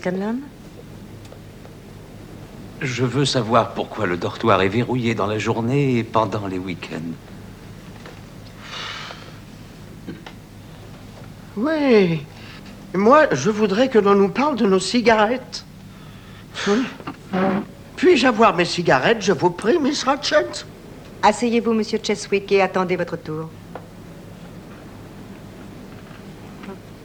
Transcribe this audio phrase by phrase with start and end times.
[0.00, 0.36] Scanlon
[2.80, 7.12] Je veux savoir pourquoi le dortoir est verrouillé dans la journée et pendant les week-ends.
[11.58, 12.24] Oui.
[12.94, 15.66] Moi, je voudrais que l'on nous parle de nos cigarettes.
[16.66, 16.82] Oui.
[17.96, 20.64] Puis-je avoir mes cigarettes, je vous prie, Miss Ratchet?
[21.22, 23.50] Asseyez-vous, Monsieur Cheswick, et attendez votre tour.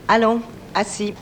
[0.07, 0.41] Allons,
[0.73, 1.13] assis.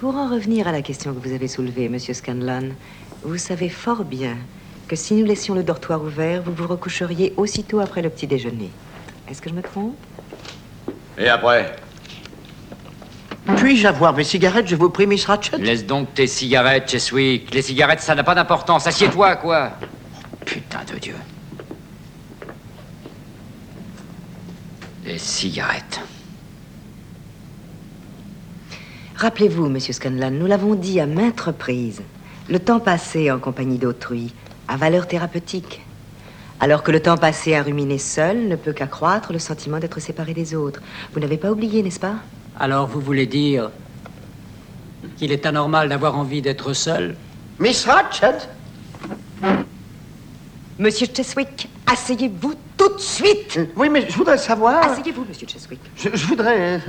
[0.00, 2.70] Pour en revenir à la question que vous avez soulevée, Monsieur Scanlon,
[3.24, 4.36] vous savez fort bien
[4.86, 8.70] que si nous laissions le dortoir ouvert, vous vous recoucheriez aussitôt après le petit déjeuner.
[9.28, 9.96] Est-ce que je me trompe?
[11.18, 11.74] Et après?
[13.56, 17.52] Puis-je avoir mes cigarettes, je vous prie, Miss Ratchet Laisse donc tes cigarettes, Cheswick.
[17.52, 18.86] Les cigarettes, ça n'a pas d'importance.
[18.86, 19.72] Assieds-toi, quoi.
[20.44, 21.16] Putain de Dieu.
[25.04, 26.00] Les cigarettes.
[29.18, 32.02] Rappelez-vous, Monsieur Scanlon, nous l'avons dit à maintes reprises,
[32.48, 34.32] le temps passé en compagnie d'autrui
[34.68, 35.84] a valeur thérapeutique.
[36.60, 40.34] Alors que le temps passé à ruminer seul ne peut qu'accroître le sentiment d'être séparé
[40.34, 40.80] des autres.
[41.12, 42.14] Vous n'avez pas oublié, n'est-ce pas?
[42.60, 43.72] Alors vous voulez dire
[45.16, 47.16] qu'il est anormal d'avoir envie d'être seul?
[47.58, 48.48] Miss Ratchet
[50.78, 54.92] Monsieur Cheswick, asseyez-vous tout de suite Oui, mais je voudrais savoir...
[54.92, 55.80] Asseyez-vous, Monsieur Cheswick.
[55.96, 56.80] Je, je voudrais...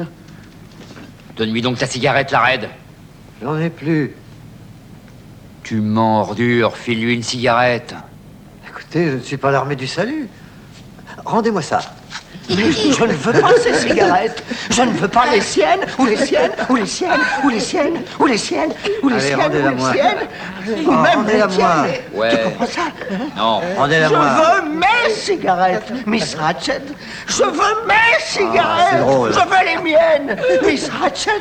[1.39, 2.69] Donne-lui donc ta cigarette, la raide.
[3.41, 4.13] J'en ai plus.
[5.63, 6.75] Tu mens, ordure.
[6.75, 7.95] File-lui une cigarette.
[8.67, 10.27] Écoutez, je ne suis pas l'armée du salut.
[11.23, 11.79] Rendez-moi ça.
[12.50, 14.44] Je ne veux pas ces cigarettes.
[14.72, 17.94] Je ne veux pas les siennes, ou les siennes, ou les siennes, ou les siennes,
[18.19, 18.73] ou les siennes,
[19.04, 19.92] ou les Allez, siennes, ou les moi.
[19.93, 20.17] siennes,
[20.67, 21.48] ou Oh, même les moi.
[21.48, 22.02] tiennes.
[22.14, 22.30] Ouais.
[22.32, 22.82] Tu comprends ça?
[23.38, 23.61] Non.
[23.77, 24.26] Rendez-la Je moi.
[24.26, 26.82] veux mes cigarettes, Miss Ratchet.
[27.27, 28.88] Je veux mes cigarettes.
[28.93, 29.32] c'est drôle.
[29.33, 31.32] Je veux les miennes, Miss Ratchet.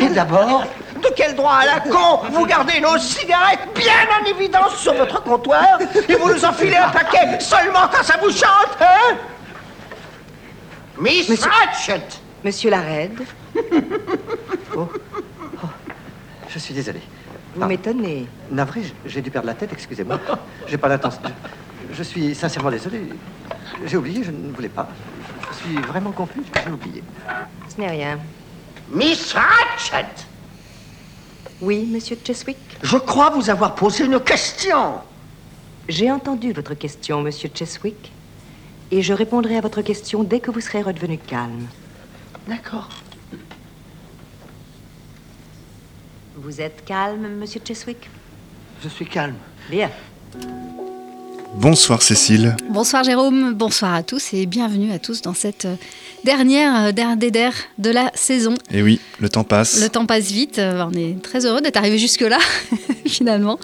[0.00, 0.64] Et d'abord,
[1.00, 5.22] de quel droit à la con vous gardez nos cigarettes bien en évidence sur votre
[5.22, 5.78] comptoir
[6.08, 9.14] et vous nous enfilez un paquet seulement quand ça vous chante, hein?
[10.98, 12.02] Miss Monsieur- Ratchet
[12.44, 13.20] Monsieur Lared,
[16.48, 17.00] Je suis désolé.
[17.54, 18.26] vous m'étonnez.
[18.50, 20.18] Navré, j'ai dû perdre la tête, excusez-moi.
[20.68, 21.20] J'ai pas l'intention.
[21.90, 23.02] Je, je suis sincèrement désolé.
[23.84, 24.88] J'ai oublié, je ne voulais pas.
[25.50, 27.02] Je suis vraiment confus, j'ai oublié.
[27.74, 28.18] Ce n'est rien.
[28.90, 30.06] Miss Ratchet
[31.60, 32.56] Oui, Monsieur Cheswick?
[32.82, 35.00] Je crois vous avoir posé une question.
[35.88, 38.12] J'ai entendu votre question, Monsieur Cheswick,
[38.90, 41.66] et je répondrai à votre question dès que vous serez redevenu calme.
[42.46, 42.90] D'accord.
[46.36, 48.08] Vous êtes calme, Monsieur Cheswick?
[48.82, 49.36] Je suis calme.
[49.70, 49.90] Bien.
[51.58, 52.54] Bonsoir Cécile.
[52.68, 55.76] Bonsoir Jérôme, bonsoir à tous et bienvenue à tous dans cette euh,
[56.22, 58.54] dernière euh, der de la saison.
[58.70, 59.80] Et oui, le temps passe.
[59.80, 62.38] Le temps passe vite, euh, on est très heureux d'être arrivé jusque-là,
[63.06, 63.58] finalement.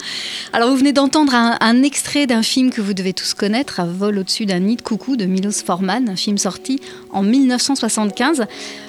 [0.55, 4.19] Alors vous venez d'entendre un, un extrait d'un film que vous devez tous connaître, vol
[4.19, 6.81] au-dessus d'un nid de coucou de Milos Forman, un film sorti
[7.13, 8.47] en 1975.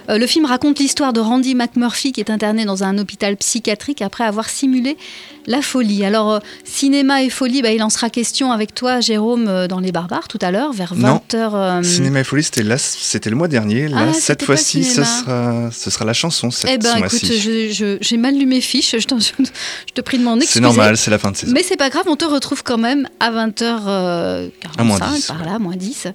[0.10, 4.02] Euh, le film raconte l'histoire de Randy McMurphy qui est interné dans un hôpital psychiatrique
[4.02, 4.98] après avoir simulé
[5.46, 6.04] la folie.
[6.06, 9.80] Alors euh, cinéma et folie, bah, il en sera question avec toi Jérôme euh, dans
[9.80, 11.22] Les Barbares tout à l'heure vers Non.
[11.30, 11.84] 20h.
[11.84, 13.88] Cinéma et folie, c'était là- c'était le mois dernier.
[13.88, 16.52] Là, Ah, cette fois-ci, ce sera, ce sera la chanson.
[16.52, 17.24] Cette, Eh ben écoute,
[18.02, 19.08] j'ai mal lu mes fiches, je,
[19.94, 20.54] te prie de m'en excuser.
[20.54, 21.54] C'est normal, c'est la fin de saison.
[21.54, 25.46] Mais c'est pas grave, on te retrouve quand même à 20h45, À moins 10, par
[25.46, 26.08] là, moins 10,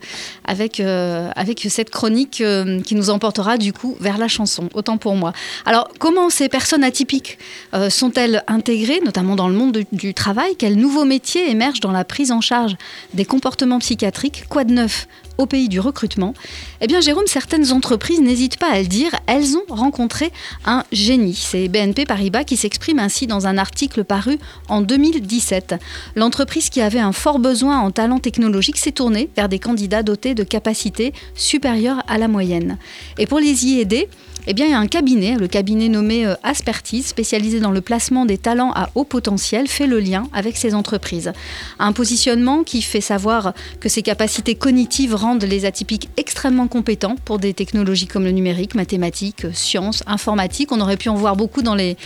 [0.46, 5.14] avec, avec cette chronique euh, qui nous emportera du coup vers la chanson, autant pour
[5.16, 5.32] moi.
[5.66, 7.38] Alors, comment ces personnes atypiques
[7.75, 10.54] euh, sont-elles intégrées, notamment dans le monde de- du travail?
[10.56, 12.76] Quels nouveaux métiers émergent dans la prise en charge
[13.14, 14.44] des comportements psychiatriques?
[14.48, 15.08] Quoi de neuf?
[15.38, 16.35] Au pays du recrutement
[16.81, 20.32] Eh bien, Jérôme, certaines entreprises n'hésitent pas à le dire, elles ont rencontré
[20.64, 21.35] un génie.
[21.35, 24.38] C'est BNP Paribas qui s'exprime ainsi dans un article paru
[24.69, 25.76] en 2017.
[26.17, 30.35] L'entreprise qui avait un fort besoin en talent technologique s'est tournée vers des candidats dotés
[30.35, 32.76] de capacités supérieures à la moyenne.
[33.17, 34.08] Et pour les y aider,
[34.50, 37.82] eh bien, il y a un cabinet, le cabinet nommé euh, Aspertise, spécialisé dans le
[37.82, 41.34] placement des talents à haut potentiel, fait le lien avec ces entreprises.
[41.78, 47.38] Un positionnement qui fait savoir que ces capacités cognitives rendent les atypiques extrêmement compétents pour
[47.38, 50.72] des technologies comme le numérique, mathématiques, euh, sciences, informatique.
[50.72, 51.98] On aurait pu en voir beaucoup dans les,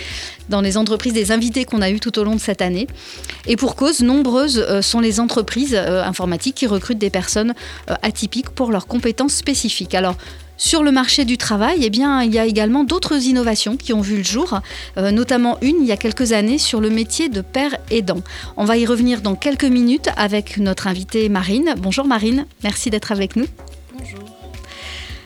[0.74, 2.88] entreprises des invités qu'on a eus tout au long de cette année.
[3.46, 7.54] Et pour cause, nombreuses euh, sont les entreprises informatiques qui recrutent des personnes
[7.86, 9.94] atypiques pour leurs compétences spécifiques.
[9.94, 10.16] Alors,
[10.62, 14.00] sur le marché du travail, eh bien, il y a également d'autres innovations qui ont
[14.00, 14.60] vu le jour,
[14.96, 18.20] euh, notamment une il y a quelques années sur le métier de père aidant.
[18.56, 21.74] On va y revenir dans quelques minutes avec notre invitée Marine.
[21.78, 23.46] Bonjour Marine, merci d'être avec nous.
[23.98, 24.31] Bonjour.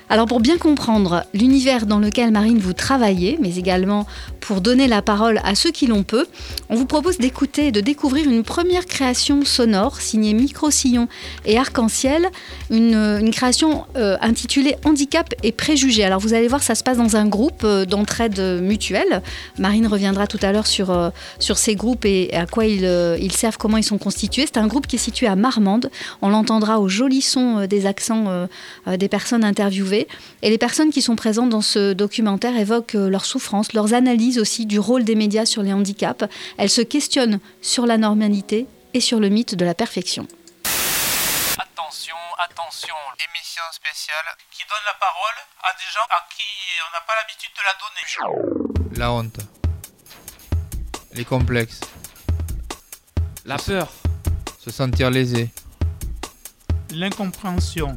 [0.08, 4.06] Alors pour bien comprendre l'univers dans lequel Marine vous travaillez, mais également
[4.40, 6.26] pour donner la parole à ceux qui l'ont peu,
[6.68, 11.08] on vous propose d'écouter et de découvrir une première création sonore signée Micro-Sillon
[11.44, 12.28] et Arc-en-Ciel,
[12.70, 16.04] une, création euh, intitulée Handicap et préjugés.
[16.04, 19.22] Alors vous allez voir, ça se passe dans un groupe euh, d'entraide mutuelle.
[19.58, 21.10] Marine reviendra tout à l'heure sur, euh,
[21.40, 24.44] ces groupes et à quoi ils servent, comment ils sont constitués.
[24.46, 25.90] C'est un groupe qui est situé à Marmande.
[26.22, 28.46] On l'entendra au joli son des accents
[28.86, 29.95] des personnes interviewées.
[30.42, 34.66] Et les personnes qui sont présentes dans ce documentaire évoquent leurs souffrances, leurs analyses aussi
[34.66, 36.24] du rôle des médias sur les handicaps.
[36.58, 40.26] Elle se questionne sur la normalité et sur le mythe de la perfection.
[41.58, 42.94] Attention, attention,
[43.30, 46.44] émission spéciale qui donne la parole à des gens à qui
[46.86, 48.98] on n'a pas l'habitude de la donner.
[48.98, 49.40] La honte.
[51.14, 51.80] Les complexes.
[53.44, 53.88] La peur.
[54.58, 55.50] Se sentir lésé.
[56.90, 57.96] L'incompréhension.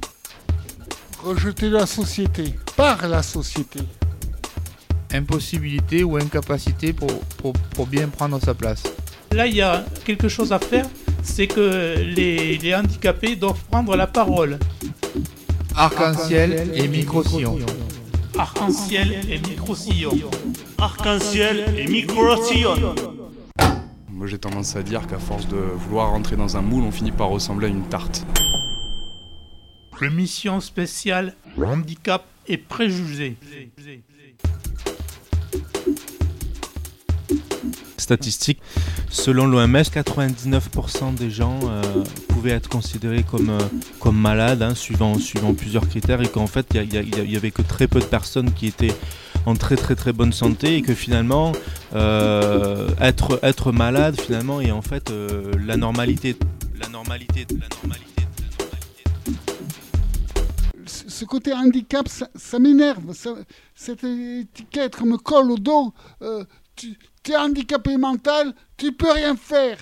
[1.24, 3.80] Rejeter la société par la société
[5.14, 7.10] impossibilité ou incapacité pour,
[7.74, 8.84] pour, bien prendre sa place.
[9.32, 10.86] Là, il y a quelque chose à faire,
[11.24, 14.60] c'est que les, les, handicapés doivent prendre la parole.
[15.76, 17.58] Arc-en-ciel et micro-sillon.
[18.38, 20.12] Arc-en-ciel et micro-sillon.
[20.78, 22.96] Arc-en-ciel et micro-sillon.
[24.10, 27.12] Moi j'ai tendance à dire qu'à force de vouloir rentrer dans un moule, on finit
[27.12, 28.26] par ressembler à une tarte.
[30.08, 33.36] Mission spéciale handicap et préjugés.
[38.10, 38.60] statistiques.
[39.12, 41.82] Selon l'OMS, 99% des gens euh,
[42.30, 43.60] pouvaient être considérés comme, euh,
[44.00, 47.88] comme malades, hein, suivant, suivant plusieurs critères, et qu'en fait, il n'y avait que très
[47.88, 48.96] peu de personnes qui étaient
[49.46, 51.52] en très très très bonne santé, et que finalement,
[51.94, 55.12] euh, être, être malade, finalement, est en fait
[55.64, 56.36] la normalité.
[56.82, 58.09] La normalité, la normalité.
[61.20, 63.14] Ce côté handicap, ça, m'énerve.
[63.76, 65.94] Cette étiquette me colle au dos.
[66.78, 69.80] tu, tu es handicapé mental, tu peux rien faire.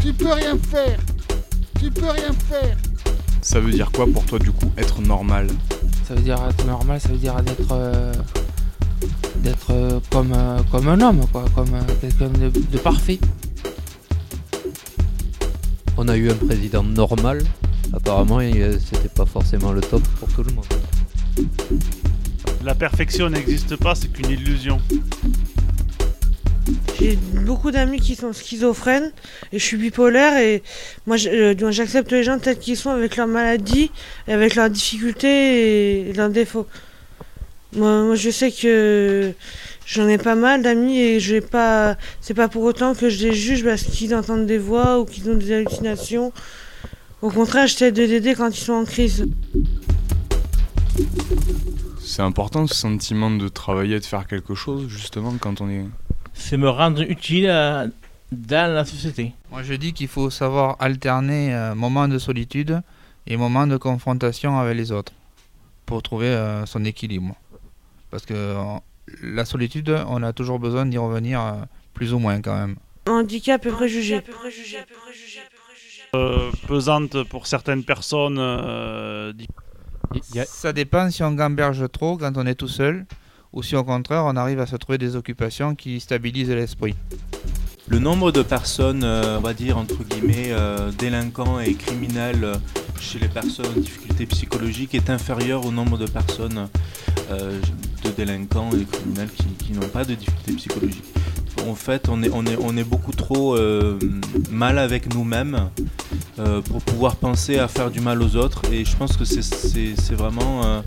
[0.00, 0.98] Tu peux rien faire.
[1.78, 2.76] Tu peux rien faire.
[3.40, 5.46] Ça veut dire quoi pour toi du coup être normal?
[6.08, 8.12] Ça veut dire être normal, ça veut dire d'être euh,
[9.44, 13.20] d'être euh, comme euh, comme un homme quoi, comme quelqu'un de, de parfait.
[15.96, 17.44] On a eu un président normal.
[17.94, 20.66] Apparemment, c'était pas forcément le top pour tout le monde.
[22.64, 24.80] La perfection n'existe pas, c'est qu'une illusion.
[26.98, 29.10] J'ai beaucoup d'amis qui sont schizophrènes
[29.52, 30.62] et je suis bipolaire et
[31.06, 33.90] moi euh, j'accepte les gens tels qu'ils sont avec leur maladie,
[34.28, 36.68] et avec leurs difficultés et leurs défauts.
[37.74, 39.32] Moi, je sais que
[39.86, 43.26] j'en ai pas mal d'amis et je vais pas c'est pas pour autant que je
[43.26, 46.32] les juge parce qu'ils entendent des voix ou qu'ils ont des hallucinations.
[47.22, 49.26] Au contraire, j'essaie de les aider quand ils sont en crise.
[52.00, 55.84] C'est important ce sentiment de travailler et de faire quelque chose justement quand on est
[56.34, 57.86] c'est me rendre utile euh,
[58.30, 59.32] dans la société.
[59.50, 62.80] Moi je dis qu'il faut savoir alterner euh, moments de solitude
[63.26, 65.12] et moments de confrontation avec les autres
[65.86, 67.34] pour trouver euh, son équilibre.
[68.10, 68.56] Parce que
[69.22, 71.40] la solitude, on a toujours besoin d'y revenir
[71.94, 72.76] plus ou moins quand même.
[73.08, 74.22] Handicap et préjugés.
[76.68, 78.38] Pesante pour certaines personnes.
[80.44, 83.06] Ça dépend si on gamberge trop quand on est tout seul
[83.52, 86.94] ou si au contraire on arrive à se trouver des occupations qui stabilisent l'esprit.
[87.88, 92.54] Le nombre de personnes, euh, on va dire entre guillemets, euh, délinquants et criminels euh,
[93.00, 96.68] chez les personnes en difficulté psychologique est inférieur au nombre de personnes
[97.30, 101.12] de délinquants et criminels qui, qui n'ont pas de difficultés psychologiques
[101.68, 103.98] en fait, on est, on est, on est beaucoup trop euh,
[104.50, 105.70] mal avec nous-mêmes
[106.38, 108.62] euh, pour pouvoir penser à faire du mal aux autres.
[108.72, 110.80] Et je pense que c'est vraiment euh,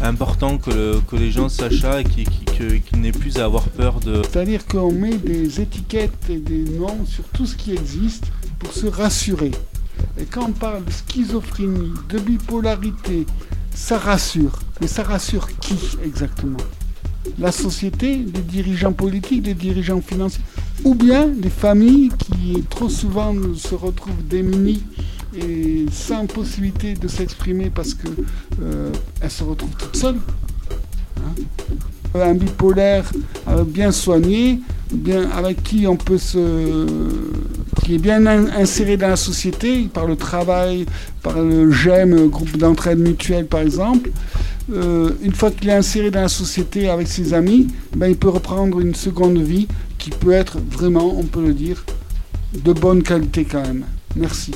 [0.00, 4.22] important que, les gens sachent ça et qu'ils n'aient plus à avoir peur de...
[4.22, 8.26] C'est-à-dire qu'on met des étiquettes et des noms sur tout ce qui existe
[8.58, 9.50] pour se rassurer.
[10.20, 13.26] Et quand on parle de schizophrénie, de bipolarité,
[13.74, 14.58] ça rassure.
[14.80, 16.58] Mais ça rassure qui exactement?
[17.38, 20.44] La société, les dirigeants politiques, les dirigeants financiers,
[20.84, 24.82] ou bien les familles qui trop souvent se retrouvent démunies
[25.36, 28.12] et sans possibilité de s'exprimer parce qu'elles
[28.62, 28.92] euh,
[29.28, 30.20] se retrouvent toutes seules.
[31.18, 31.32] Hein.
[32.14, 33.10] Un bipolaire
[33.48, 34.60] euh, bien soigné,
[34.92, 36.86] bien, avec qui on peut se.
[37.84, 40.86] qui est bien inséré dans la société, par le travail,
[41.22, 44.10] par le GEM, groupe d'entraide mutuelle par exemple,
[44.72, 48.28] euh, une fois qu'il est inséré dans la société avec ses amis, ben, il peut
[48.28, 49.68] reprendre une seconde vie
[50.06, 51.84] qui peut être vraiment, on peut le dire,
[52.54, 53.84] de bonne qualité quand même.
[54.14, 54.52] Merci.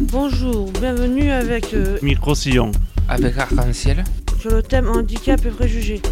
[0.00, 2.72] Bonjour, bienvenue avec euh, Micro-sillon.
[3.08, 4.02] Avec Arc-en-Ciel.
[4.40, 6.02] Sur le thème handicap et préjugés.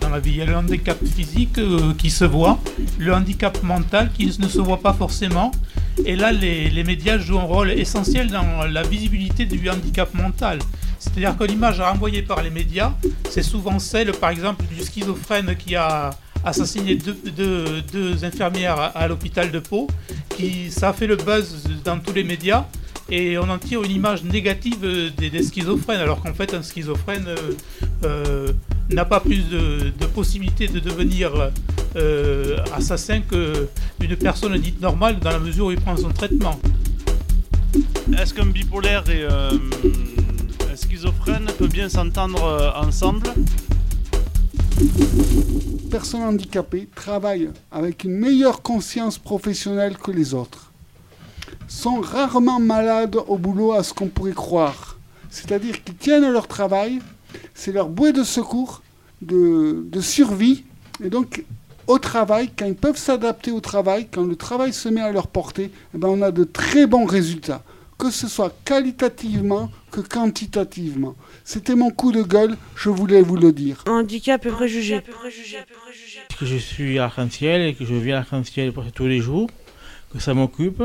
[0.00, 2.60] Dans la vie, il y a le handicap physique euh, qui se voit,
[3.00, 5.50] le handicap mental qui ne se voit pas forcément,
[6.04, 10.58] et là, les, les médias jouent un rôle essentiel dans la visibilité du handicap mental.
[10.98, 12.92] C'est-à-dire que l'image renvoyée par les médias,
[13.28, 16.10] c'est souvent celle, par exemple, du schizophrène qui a
[16.44, 19.88] assassiné deux, deux- infirmières à, l'hôpital de Pau.
[20.70, 22.66] Ça a fait le buzz dans tous les médias.
[23.10, 24.78] Et on en tire une image négative
[25.16, 27.36] des, schizophrènes, alors qu'en fait, un schizophrène euh,
[28.04, 28.52] euh,
[28.90, 31.50] n'a pas plus de, de possibilité de devenir
[31.96, 36.58] euh, assassin qu'une personne dite normale dans la mesure où il prend son traitement.
[38.18, 39.50] Est-ce qu'un bipolaire et euh,
[40.70, 43.28] un schizophrène peut bien s'entendre euh, ensemble?
[45.90, 50.72] Personnes handicapées travaillent avec une meilleure conscience professionnelle que les autres,
[51.68, 54.98] sont rarement malades au boulot à ce qu'on pourrait croire.
[55.30, 57.00] C'est-à-dire qu'ils tiennent à leur travail,
[57.54, 58.82] c'est leur bouée de secours,
[59.22, 60.64] de, de survie,
[61.02, 61.44] et donc
[61.92, 65.28] au travail, quand ils peuvent s'adapter au travail, quand le travail se met à leur
[65.28, 67.62] portée, eh ben, on a de très bons résultats,
[67.98, 71.14] que ce soit qualitativement que quantitativement.
[71.44, 73.84] C'était mon coup de gueule, je voulais vous le dire.
[73.86, 75.02] Handicap et préjugés.
[76.38, 79.50] Que je suis arc-en-ciel et que je viens à arc-en-ciel presque tous les jours,
[80.12, 80.82] que ça m'occupe,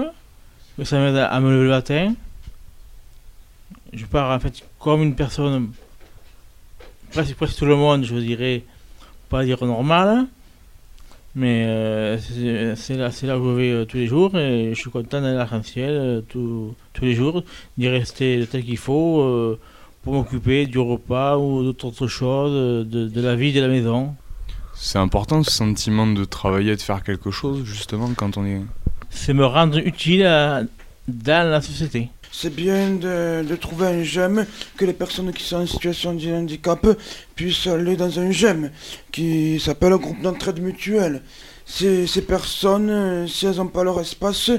[0.78, 2.14] que ça m'aide à, à me lever le matin.
[3.94, 5.72] Je pars en fait comme une personne,
[7.12, 8.64] presque, presque tout le monde, je dirais,
[9.30, 10.28] pas dire normale,
[11.38, 12.18] mais euh,
[12.76, 15.36] c'est là, là où je vais euh, tous les jours et je suis content d'aller
[15.36, 17.44] à l'arc-en-ciel euh, tous- les jours,
[17.78, 19.58] d'y rester tel qu'il faut
[20.04, 24.16] pour m'occuper du repas ou d'autres choses, de, de la vie de la maison.
[24.74, 28.62] C'est important ce sentiment de travailler de faire quelque chose, justement, quand on est.
[29.12, 30.64] C'est me rendre utile à-
[31.08, 32.10] dans la société.
[32.32, 34.46] C'est bien de, trouver un GEM,
[34.78, 36.86] que les personnes qui sont en situation de handicap
[37.36, 38.72] puissent aller dans un GEM
[39.12, 41.24] qui s'appelle un groupe d'entraide mutuelle.
[41.66, 44.52] Ces, personnes, euh, si elles n'ont pas leur espace,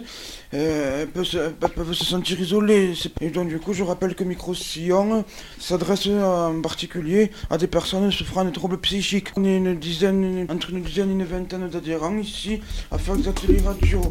[0.52, 2.92] euh, peuvent se, sentir isolées.
[3.22, 5.24] Et donc du coup, je rappelle que Micro-Sillon
[5.58, 9.28] s'adresse en particulier à des personnes souffrant de troubles psychiques.
[9.36, 12.60] On est une dizaine, entre une dizaine et une vingtaine d'adhérents ici
[12.90, 14.02] à faire des ateliers radio.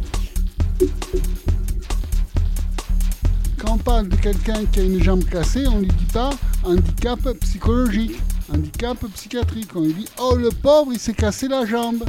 [3.60, 6.30] Quand on parle de quelqu'un qui a une jambe cassée, on lui dit pas
[6.64, 8.20] handicap psychologique,
[8.54, 9.70] handicap psychiatrique.
[9.76, 12.04] On lui dit oh le pauvre il s'est cassé la jambe.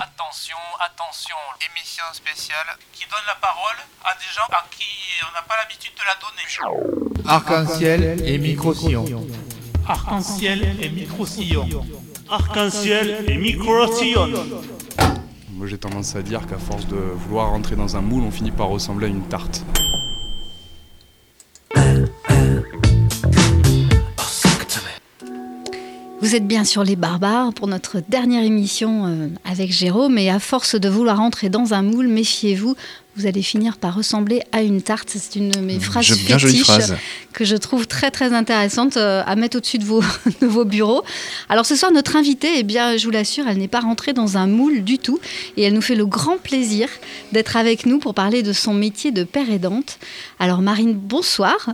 [0.00, 1.36] Attention, attention,
[1.70, 4.84] émission spéciale qui donne la parole à des gens à qui
[5.28, 6.44] on n'a pas l'habitude de la donner.
[7.26, 9.04] Arc-en-ciel et micro-sillon.
[9.86, 11.68] Arc-en-ciel et micro-sillon.
[12.30, 14.32] Arc-en-ciel et micro-sillon.
[15.56, 18.50] Moi j'ai tendance à dire qu'à force de vouloir rentrer dans un moule, on finit
[18.50, 19.64] par ressembler à une tarte.
[26.20, 30.16] Vous êtes bien sur Les Barbares pour notre dernière émission euh, avec Jérôme.
[30.16, 32.74] Et à force de vouloir entrer dans un moule, méfiez-vous,
[33.16, 35.08] vous allez finir par ressembler à une tarte.
[35.14, 36.96] C'est une de mes phrases je- bien jolie fétiches phrase.
[37.32, 40.02] que je trouve très très intéressante euh, à mettre au-dessus de vos,
[40.40, 41.02] de vos bureaux.
[41.48, 44.36] Alors ce soir, notre invitée, eh bien, je vous l'assure, elle n'est pas rentrée dans
[44.36, 45.20] un moule du tout.
[45.56, 46.88] Et elle nous fait le grand plaisir
[47.32, 49.98] d'être avec nous pour parler de son métier de père aidante.
[50.38, 51.70] Alors Marine, bonsoir.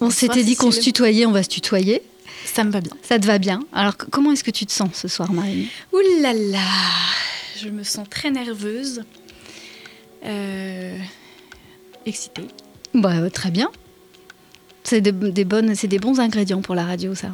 [0.00, 2.02] On s'était dit qu'on se tutoyait, on va se tutoyer.
[2.46, 2.92] Ça me va bien.
[3.02, 3.60] Ça te va bien.
[3.72, 5.66] Alors, comment est-ce que tu te sens ce soir, Marine?
[5.92, 6.58] Ouh là là,
[7.62, 9.02] je me sens très nerveuse,
[12.06, 12.46] excitée.
[12.94, 13.70] bah, euh, Très bien.
[14.82, 17.28] C'est des, des bonnes, c'est des bons ingrédients pour la radio, ça.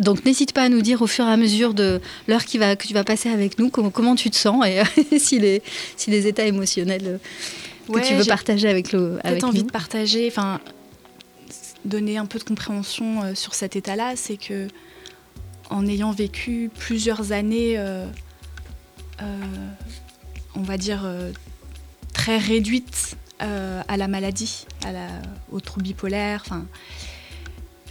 [0.00, 2.74] Donc, n'hésite pas à nous dire au fur et à mesure de l'heure qui va,
[2.76, 4.80] que tu vas passer avec nous comment, comment tu te sens et
[5.18, 5.62] si, les,
[5.96, 7.18] si les états émotionnels euh,
[7.88, 9.66] que Ouais, tu veux partager avec, le, avec envie nous.
[9.66, 10.60] de partager, enfin,
[11.84, 14.68] donner un peu de compréhension euh, sur cet état-là, c'est que
[15.70, 18.06] en ayant vécu plusieurs années, euh,
[19.22, 19.24] euh,
[20.54, 21.32] on va dire, euh,
[22.12, 25.06] très réduites euh, à la maladie, à la,
[25.52, 26.66] au trouble bipolaire, enfin,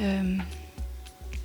[0.02, 0.36] euh,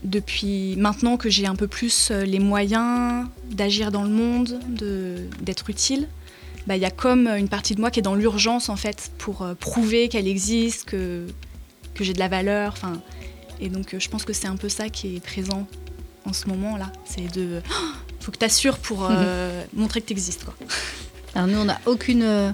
[0.02, 5.70] depuis maintenant que j'ai un peu plus les moyens d'agir dans le monde, de- d'être
[5.70, 6.08] utile,
[6.66, 9.10] bah, il y a comme une partie de moi qui est dans l'urgence en fait
[9.18, 11.26] pour prouver qu'elle existe, que,
[11.94, 12.72] que j'ai de la valeur.
[12.72, 13.00] Enfin,
[13.60, 15.66] et donc je pense que c'est un peu ça qui est présent
[16.26, 16.90] en ce moment là.
[17.06, 17.62] C'est de,
[18.20, 20.54] faut que tu assures pour euh, montrer que tu existes quoi.
[21.34, 22.50] Alors nous, on n'a aucune, euh,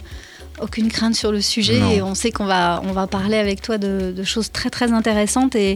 [0.60, 1.90] aucune crainte sur le sujet Non.
[1.90, 4.92] et on sait qu'on va, on va parler avec toi de, de choses très très
[4.92, 5.72] intéressantes et,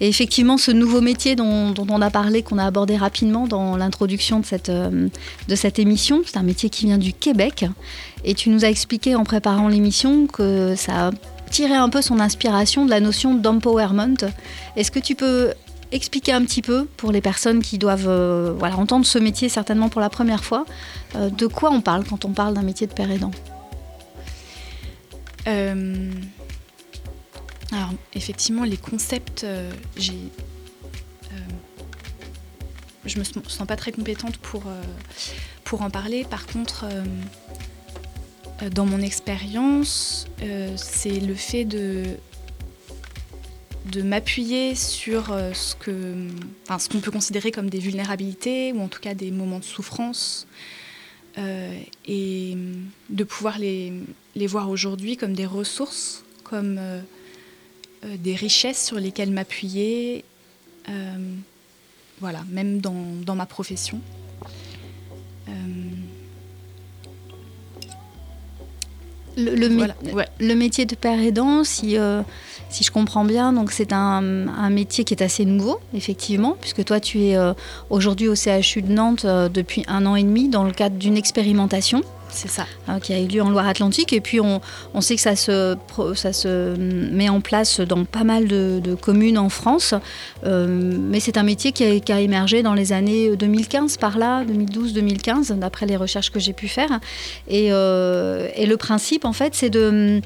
[0.00, 3.76] et effectivement ce nouveau métier dont, dont on a parlé, qu'on a abordé rapidement dans
[3.76, 5.08] l'introduction de cette, euh,
[5.48, 7.64] de cette émission, c'est un métier qui vient du Québec
[8.24, 11.10] et tu nous as expliqué en préparant l'émission que ça a
[11.50, 14.16] tiré un peu son inspiration de la notion d'empowerment.
[14.76, 15.52] Est-ce que tu peux
[15.92, 20.00] expliquer un petit peu pour les personnes qui doivent euh, entendre ce métier certainement pour
[20.00, 20.64] la première fois,
[21.14, 23.30] euh, de quoi on parle quand on parle d'un métier de père aidant?
[25.46, 26.10] Euh,
[27.72, 29.46] alors, effectivement, les concepts,
[29.96, 30.18] j'ai.
[33.04, 34.64] je me sens pas très compétente pour,
[35.64, 36.24] pour en parler.
[36.24, 36.84] Par contre,
[38.70, 40.28] dans mon expérience,
[40.76, 42.04] c'est le fait de
[43.86, 46.28] de m'appuyer sur euh, ce que,
[46.64, 49.64] enfin, ce qu'on peut considérer comme des vulnérabilités ou en tout cas des moments de
[49.64, 50.46] souffrance
[51.38, 52.56] euh, et
[53.10, 53.92] de pouvoir les,
[54.46, 57.00] voir aujourd'hui comme des ressources, comme euh,
[58.18, 60.24] des richesses sur lesquelles m'appuyer,
[62.20, 64.00] voilà, même dans ma profession.
[69.36, 70.26] Le, le mé- Voilà, ouais.
[70.40, 72.22] le métier de père aidant, si, euh,
[72.68, 76.84] si je comprends bien, donc c'est un, un métier qui est assez nouveau, effectivement, puisque
[76.84, 77.52] toi tu es euh,
[77.90, 81.16] aujourd'hui au CHU de Nantes euh, depuis un an et demi dans le cadre d'une
[81.16, 82.02] expérimentation.
[82.32, 82.66] C'est ça.
[82.88, 84.12] hein, qui a eu lieu en Loire-Atlantique.
[84.12, 84.60] Et puis on,
[84.94, 85.76] on sait que ça se,
[86.14, 89.94] ça se met en place dans pas mal de, de communes en France.
[90.44, 94.18] Euh, mais c'est un métier qui a, qui a émergé dans les années 2015, par
[94.18, 97.00] là, 2012-2015, d'après les recherches que j'ai pu faire.
[97.48, 100.20] Et, euh, et le principe, en fait, c'est de.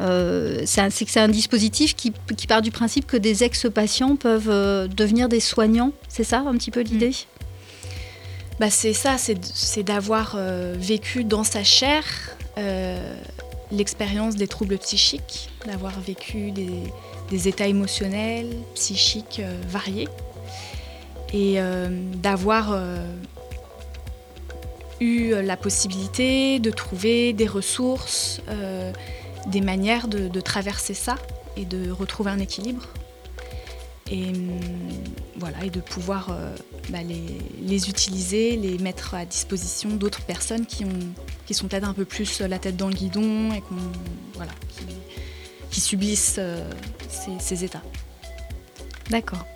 [0.00, 4.88] euh, c'est que c'est un dispositif qui, qui part du principe que des ex-patients peuvent
[4.88, 5.92] devenir des soignants.
[6.08, 7.12] C'est ça un petit peu l'idée?
[8.60, 12.04] Bah, c'est ça, c'est d'avoir euh, vécu dans sa chair
[12.58, 13.14] euh,
[13.72, 20.08] l'expérience des troubles psychiques, d'avoir vécu des, états émotionnels, psychiques euh, variés,
[21.32, 21.58] et
[22.16, 22.76] d'avoir
[25.00, 28.42] eu la possibilité de trouver des ressources,
[29.46, 31.14] des manières de traverser ça
[31.56, 32.88] et de retrouver un équilibre.
[34.12, 34.58] Et hum,
[35.38, 36.54] voilà, et de pouvoir euh,
[36.90, 37.22] bah, les,
[37.62, 40.98] les utiliser, les mettre à disposition d'autres personnes qui, ont,
[41.46, 43.62] qui sont peut-être un peu plus la tête dans le guidon et
[44.34, 44.84] voilà, qui,
[45.70, 46.68] qui subissent euh,
[47.08, 47.82] ces, ces états.
[49.10, 49.46] D'accord.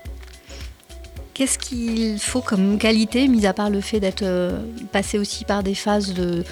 [1.35, 4.61] Qu'est-ce qu'il faut comme qualité, mis à part le fait d'être euh,
[4.93, 6.45] passé aussi par des phases de,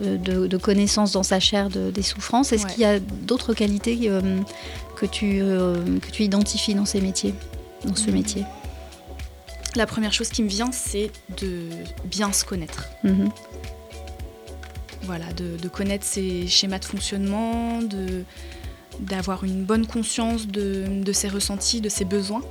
[0.00, 2.52] euh, de, de connaissance dans sa chair de- des souffrances?
[2.52, 2.72] Est-ce Ouais.
[2.72, 4.20] qu'il y a d'autres qualités euh,
[4.98, 7.34] que, tu, euh, que tu identifies dans ces métiers,
[7.84, 8.14] dans ce Mhm.
[8.14, 8.44] métier
[9.76, 11.68] La première chose qui me vient, c'est de
[12.04, 12.88] bien se connaître.
[13.04, 13.30] Mhm.
[15.02, 18.24] Voilà, de, de connaître ses schémas de fonctionnement, de,
[19.00, 22.42] d'avoir une bonne conscience de, de ses ressentis, de ses besoins.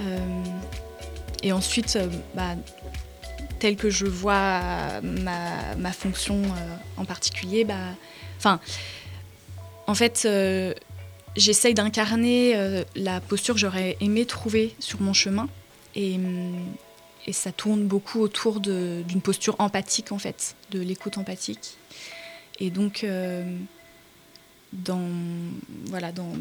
[0.00, 0.18] Euh,
[1.42, 2.54] et ensuite, euh, bah,
[3.58, 4.60] tel que je vois
[5.02, 7.94] ma, ma fonction euh, en particulier, bah,
[9.86, 10.74] en fait, euh,
[11.36, 15.48] j'essaye d'incarner euh, la posture que j'aurais aimé trouver sur mon chemin.
[15.94, 16.18] Et,
[17.26, 21.78] et ça tourne beaucoup autour d'une posture empathique, en fait, de l'écoute empathique.
[22.60, 23.44] Et donc, euh,
[24.72, 25.08] dans,
[25.86, 26.32] voilà, dans,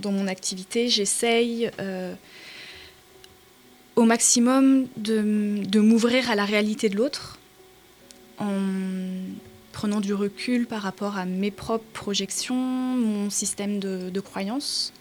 [0.00, 1.70] dans mon activité, j'essaye
[3.96, 7.38] au maximum de, m'ouvrir à la réalité de l'autre
[9.72, 14.92] prenant du recul par rapport à mes propres projections, mon système de, croyances.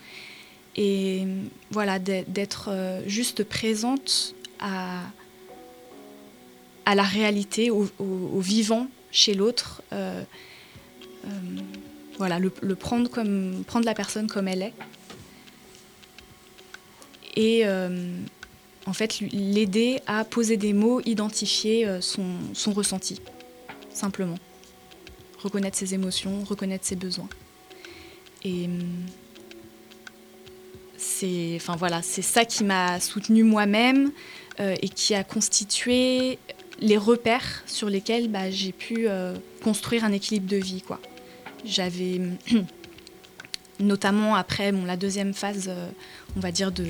[0.76, 1.26] Et
[1.72, 5.02] voilà, d'être- euh, juste présente à,
[6.94, 9.82] la réalité, au, au- vivant chez l'autre.
[9.94, 10.24] euh,
[11.26, 11.30] euh,
[12.18, 14.74] voilà, le, prendre, comme, prendre la personne comme elle est.
[17.36, 17.64] Et
[18.88, 23.22] en fait, l'aider à poser des mots, identifier son ressenti,
[23.94, 24.40] simplement.
[25.40, 27.30] Reconnaître ses émotions, reconnaître ses besoins.
[28.44, 29.06] Et hum,
[30.98, 34.12] c'est enfin voilà, c'est ça qui m'a soutenue moi-même
[34.60, 36.40] euh, et qui a constitué
[36.80, 40.84] les repères sur lesquels bah, j'ai pu euh, construire un équilibre de vie.
[41.66, 42.22] J'avais
[43.80, 45.90] notamment après la deuxième phase, euh,
[46.36, 46.86] on va dire, de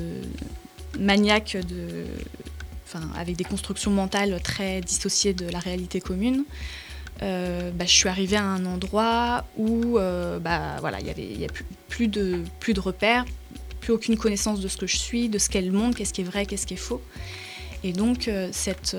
[1.00, 2.06] maniaque, de,
[2.86, 6.44] enfin, avec des constructions mentales très dissociées de la réalité commune.
[7.22, 11.46] Euh, bah, je suis arrivée à un endroit où euh, bah, voilà, il y avait
[11.46, 11.50] a
[11.88, 12.44] plus, de,
[12.78, 13.26] repères,
[13.80, 16.22] plus aucune connaissance de ce que je suis, de ce qu'est le monde, qu'est-ce qui
[16.22, 17.02] est vrai, qu'est-ce qui est faux.
[17.84, 18.96] Et donc euh, cette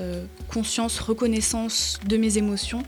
[0.47, 2.83] conscience, reconnaissance de mes émotions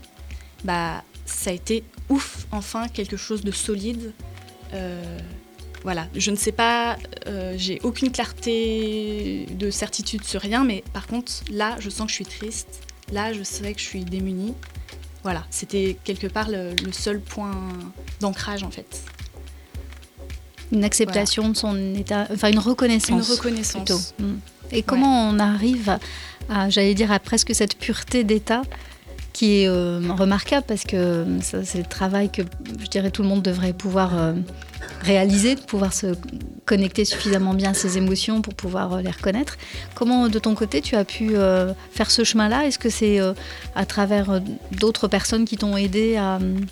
[0.64, 4.12] bah, ça a été ouf, enfin quelque chose de solide.
[5.82, 6.96] Voilà, je ne sais pas,
[7.56, 12.14] j'ai aucune clarté de certitude sur rien, mais par contre, là, je sens que je
[12.14, 12.86] suis triste.
[13.10, 14.54] Là, je sais que je suis démunie.
[15.22, 17.52] Voilà, c'était quelque part le, le seul point
[18.20, 19.02] d'ancrage en fait.
[20.72, 23.28] Une acceptation de son état, enfin une reconnaissance.
[23.28, 23.84] Une reconnaissance.
[23.84, 24.00] plutôt.
[24.18, 24.38] Mm.
[24.72, 25.98] Et comment on arrive
[26.48, 28.62] à, j'allais dire, à presque cette pureté d'état
[29.32, 32.42] qui est euh, remarquable parce que euh, c'est le travail que
[32.80, 34.34] je dirais tout le monde devrait pouvoir euh,
[35.02, 36.14] réaliser, de pouvoir se
[36.66, 39.56] connecter suffisamment bien à ses émotions pour pouvoir les reconnaître.
[39.94, 41.32] Comment de ton côté tu as pu
[41.90, 42.66] faire ce chemin-là?
[42.66, 43.18] Est-ce que c'est
[43.74, 44.40] à travers
[44.70, 46.20] d'autres personnes qui t'ont aidé.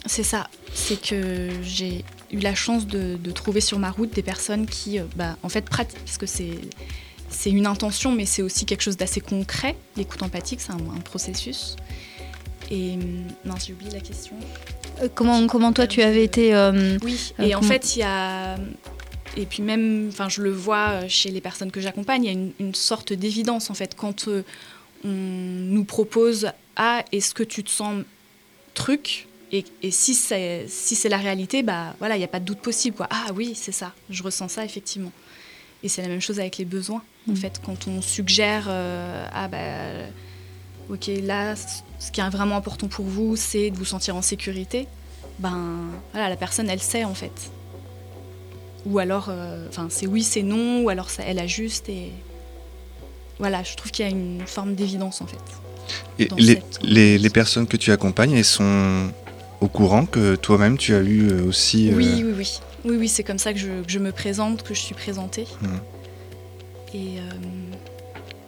[0.07, 4.67] C'est ça, c'est que j'ai eu la chance de, trouver sur ma route des personnes
[4.67, 8.97] qui, bah, en fait, pratiquent, parce que c'est une intention, mais c'est aussi quelque chose
[8.97, 9.77] d'assez concret.
[9.97, 11.77] L'écoute empathique, c'est un processus.
[12.71, 14.35] Et hum, non, j'ai oublié la question.
[15.03, 16.55] Euh, Comment, comment toi tu avais été...
[16.55, 18.57] euh, Oui, euh, et en fait, il y a.
[19.37, 22.33] Et puis même, enfin, je le vois chez les personnes que j'accompagne, il y a
[22.33, 24.43] une, une sorte d'évidence en fait quand euh,
[25.05, 28.03] on nous propose ah est-ce que tu te sens
[28.75, 29.29] truc?
[29.53, 32.45] Et, et si c'est si c'est la réalité bah voilà il n'y a pas de
[32.45, 35.11] doute possible quoi ah oui c'est ça je ressens ça effectivement
[35.83, 37.37] et c'est la même chose avec les besoins en Mm.
[37.37, 39.59] fait quand on suggère euh, ah bah
[40.89, 41.55] ok là
[42.01, 44.89] ce qui est vraiment important pour vous c'est de vous sentir en sécurité
[45.39, 45.59] ben
[46.13, 47.51] voilà la personne elle sait en fait
[48.87, 52.11] ou alors euh, enfin c'est oui c'est non ou alors ça, elle ajuste et
[53.39, 55.39] voilà je trouve qu'il y a une forme d'évidence en fait
[56.19, 59.11] Et les, cette- les, les personnes que tu accompagnes, elles sont
[59.61, 61.91] au courant que toi-même tu as eu euh, aussi.
[61.91, 64.63] euh, oui oui oui oui oui c'est comme ça que je, que je me présente
[64.63, 65.77] que je suis présentée Hmm.
[66.95, 67.23] et euh,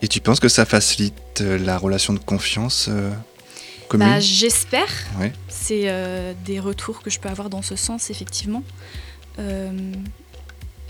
[0.03, 3.11] Et tu penses que ça facilite euh, la relation de confiance euh,
[3.93, 4.89] commune bah, j'espère
[5.21, 5.33] Ouais.
[5.49, 8.63] c'est euh, des retours que je peux avoir dans ce sens effectivement
[9.39, 9.71] Euh,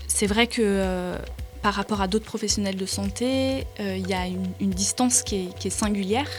[0.07, 1.17] c'est vrai que euh,
[1.61, 5.49] par rapport à d'autres professionnels de santé, il y a une, une distance qui est,
[5.57, 6.29] qui est singulière.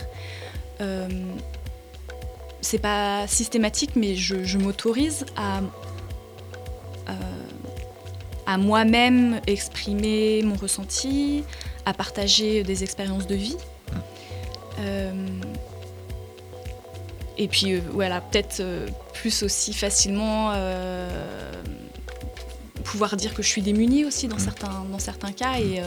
[2.61, 5.61] C'est pas systématique, mais je, je m'autorise à,
[8.47, 11.45] à moi-même exprimer mon ressenti,
[11.87, 13.57] à partager des expériences de vie.
[14.81, 15.13] Euh,
[17.39, 21.53] et puis euh, voilà, peut-être euh, plus aussi facilement euh,
[22.85, 25.59] pouvoir dire que je suis démunie aussi dans, certains, dans certains cas.
[25.59, 25.81] Et,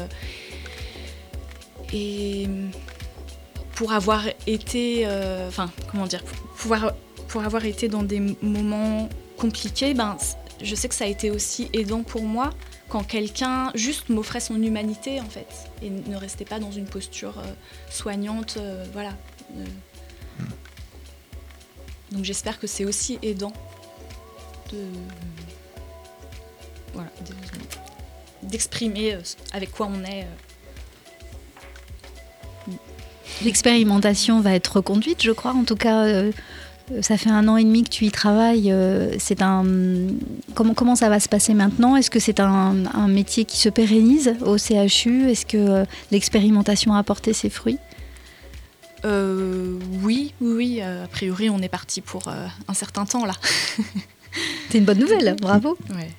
[1.94, 2.48] et
[3.78, 6.94] pour avoir été, euh, enfin comment dire, pour, pouvoir,
[7.28, 9.08] pour avoir été dans des moments
[9.38, 10.18] compliqués, ben,
[10.64, 12.50] je sais que ça a été aussi aidant pour moi
[12.90, 15.48] quand quelqu'un juste m'offrait son humanité en fait
[15.84, 17.54] et ne restait pas dans une posture euh,
[17.92, 19.12] soignante, euh, voilà.
[22.12, 23.54] Donc j'espère que c'est aussi aidant
[28.44, 29.22] d'exprimer euh,
[29.54, 30.24] avec quoi on est.
[30.24, 30.26] euh.
[33.44, 35.52] L'expérimentation va être reconduite, je crois.
[35.52, 36.32] En tout cas, euh,
[37.02, 38.74] ça fait un an et demi que tu y travailles.
[39.20, 39.66] c'est un
[40.56, 41.96] comment comment ça va se passer maintenant?
[41.98, 42.74] Est-ce que c'est un,
[43.08, 47.78] métier qui se pérennise au CHU Est-ce que l'expérimentation a apporté ses fruits?
[49.08, 50.80] Euh, oui, oui, oui.
[50.82, 53.34] euh, a priori, on est parti pour euh, un certain temps là.
[54.70, 55.78] C'est une bonne nouvelle, bravo.
[55.96, 56.12] Ouais.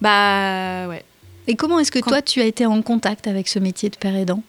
[0.00, 1.04] Bah ouais.
[1.46, 4.14] Et comment est-ce que toi tu as été en contact avec ce métier de père
[4.16, 4.42] aidant?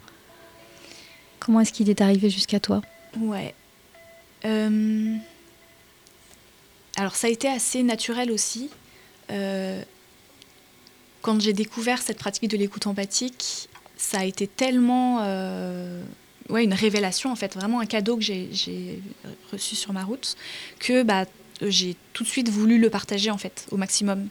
[1.39, 2.81] Comment est-ce qu'il est arrivé jusqu'à toi?
[3.19, 3.53] Ouais.
[4.45, 5.15] Euh,
[6.97, 8.69] Alors ça a été assez naturel aussi.
[9.31, 9.81] Euh,
[11.21, 16.03] Quand j'ai découvert cette pratique de l'écoute empathique, ça a été tellement euh,
[16.49, 19.01] ouais, une révélation, en fait, vraiment un cadeau que j'ai-
[19.51, 20.35] reçu sur ma route,
[20.79, 21.25] que bah,
[21.61, 24.27] j'ai tout de suite voulu le partager en fait au maximum.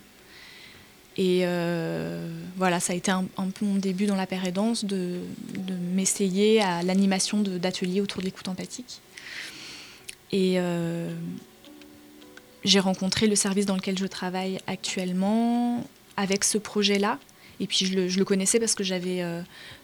[1.17, 5.21] Et euh, voilà, ça a été un, peu mon début dans la pérédance de,
[5.59, 9.01] de m'essayer à l'animation d'ateliers autour de l'écoute empathique.
[10.33, 11.13] Et euh,
[12.65, 15.85] j'ai rencontré le service dans lequel je travaille actuellement
[16.17, 17.19] avec ce projet-là.
[17.63, 19.41] Et puis je le, je le connaissais parce que j'avais euh,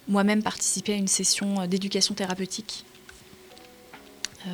[0.07, 2.85] moi-même participé à une session euh, d'éducation thérapeutique.
[4.47, 4.51] Euh,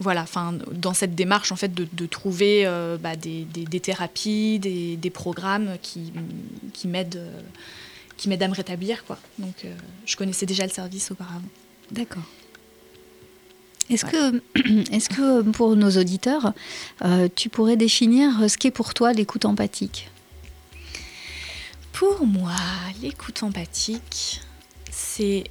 [0.00, 3.80] voilà, enfin, dans cette démarche en fait de, de trouver euh, bah, des, des- des
[3.80, 6.12] thérapies, des, des programmes qui,
[6.72, 7.22] qui m'aident
[8.16, 9.04] qui m'aident à me rétablir.
[9.04, 9.18] Quoi.
[9.38, 9.64] Donc
[10.06, 11.42] je connaissais déjà le service auparavant.
[11.90, 12.22] D'accord.
[13.90, 14.36] Est-ce que,
[14.94, 16.52] est que pour nos auditeurs,
[17.04, 20.10] euh, tu pourrais définir ce qu'est pour toi l'écoute empathique?
[21.94, 22.56] Pour moi,
[23.02, 24.42] l'écoute empathique,
[24.90, 25.44] c'est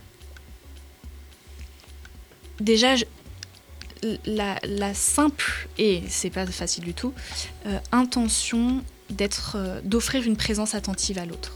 [2.60, 2.95] déjà
[4.25, 7.13] la, simple, et c'est pas facile du tout,
[7.65, 11.53] euh, intention d'être, euh, d'offrir une présence attentive à l'autre.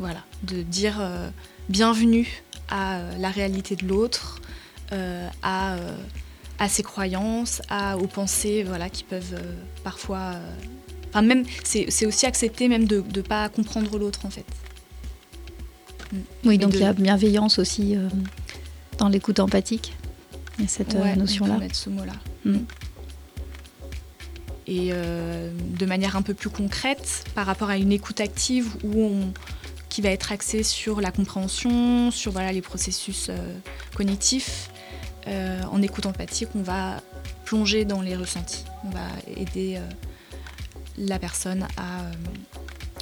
[0.00, 1.30] Voilà, de dire euh,
[1.68, 4.42] bienvenue à la réalité de l'autre,
[5.42, 5.76] à,
[6.58, 9.40] à ses croyances, à, aux pensées voilà, qui peuvent
[9.84, 10.34] parfois...
[11.14, 14.46] Enfin, même, c'est aussi accepter même de ne pas comprendre l'autre, en fait.
[16.44, 18.08] Oui, Et donc de- il y a bienveillance aussi euh,
[18.98, 19.94] dans l'écoute empathique.
[20.58, 21.58] Il y a cette euh, Ouais, notion-là.
[21.58, 22.12] mettre ce mot-là.
[22.44, 22.58] Mm.
[24.66, 29.02] Et euh, de manière un peu plus concrète, par rapport à une écoute active où
[29.04, 29.32] on,
[29.88, 33.54] qui va être axée sur la compréhension, sur voilà, les processus euh,
[33.94, 34.70] cognitifs,
[35.70, 37.00] en écoute empathique, on va
[37.44, 38.64] plonger dans les ressentis.
[38.84, 39.78] On va aider
[40.98, 42.12] la personne à, euh,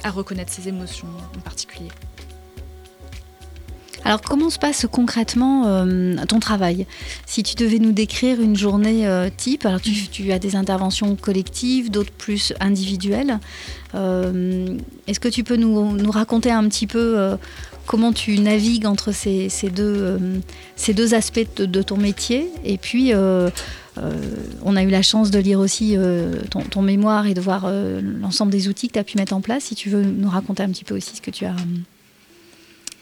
[0.03, 1.89] à reconnaître ses émotions en particulier.
[4.03, 6.87] Alors, comment se passe concrètement euh, ton travail?
[7.27, 11.15] Si tu devais nous décrire une journée euh, type, alors tu, tu as des interventions
[11.15, 13.39] collectives, d'autres plus individuelles.
[13.93, 17.37] Est-ce que tu peux nous, raconter un petit peu
[17.85, 22.49] comment tu navigues entre ces, deux, aspects de, de ton métier?
[22.63, 23.11] Et puis,
[24.63, 27.63] on a eu la chance de lire aussi euh, ton, ton mémoire et de voir
[27.65, 29.63] euh, l'ensemble des outils que tu as pu mettre en place.
[29.65, 31.55] Si tu veux nous raconter un petit peu aussi ce que tu as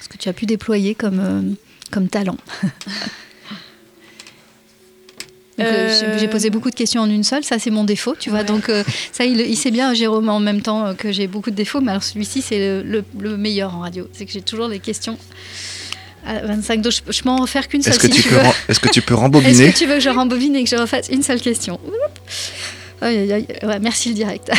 [0.01, 1.41] ce que tu as pu déployer comme, euh,
[1.91, 2.37] comme talent.
[5.59, 8.29] Euh, Euh, j'ai- posé beaucoup de questions en une seule, ça c'est mon défaut, tu
[8.29, 8.45] vois.
[8.45, 11.51] Donc euh, ça, il, il sait bien, Jérôme, en même temps euh, que j'ai beaucoup
[11.51, 14.07] de défauts, mais alors celui-ci c'est le, le- le meilleur en radio.
[14.13, 15.17] C'est que j'ai toujours des questions
[16.29, 18.29] à 25, donc je, je peux en refaire qu'une seule Est-ce que, si tu tu
[18.29, 18.35] peux
[18.67, 20.75] est-ce que tu peux Est-ce rembobiner que tu veux que je rembobine et que je
[20.75, 22.19] refasse une seule question Oup.
[23.01, 23.47] Aïe, aïe, aïe.
[23.63, 24.51] Ouais, Merci le direct.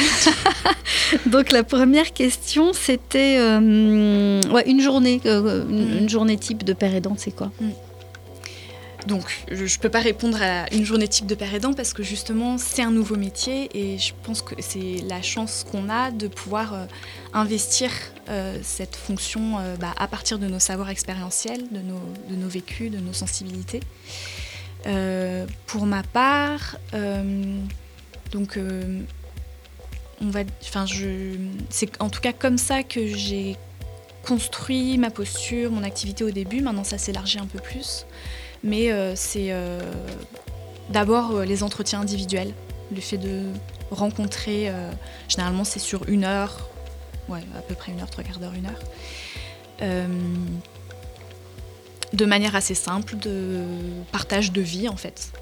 [1.27, 6.73] Donc la première question, c'était euh, ouais, une journée, euh, une, une journée type de
[6.73, 7.51] père aidant, c'est quoi
[9.07, 12.03] Donc, je ne peux pas répondre à une journée type de père aidant parce que
[12.03, 16.29] justement, c'est un nouveau métier et je pense que c'est la chance qu'on a de
[16.29, 16.85] pouvoir euh,
[17.33, 17.91] investir
[18.29, 22.49] euh, cette fonction euh, bah, à partir de nos savoirs expérientiels, de nos, de nos
[22.49, 23.81] vécus, de nos sensibilités.
[25.67, 26.79] Pour ma part,
[28.33, 28.59] donc,
[30.23, 30.41] on va,
[30.87, 31.37] je,
[31.69, 33.57] c'est en tout cas comme ça que j'ai
[34.27, 36.61] construit ma posture, mon activité au début.
[36.63, 38.07] Maintenant, ça s'élargit un peu plus.
[38.63, 39.81] Mais euh, c'est euh,
[40.91, 42.53] d'abord euh, les entretiens individuels,
[42.95, 43.45] le fait de
[43.91, 44.73] rencontrer,
[45.29, 46.69] généralement c'est sur une heure,
[47.29, 50.07] ouais, à peu près une heure, trois quarts d'heure, une heure,
[52.13, 53.65] de manière assez simple, de
[54.13, 55.33] partage de vie en fait.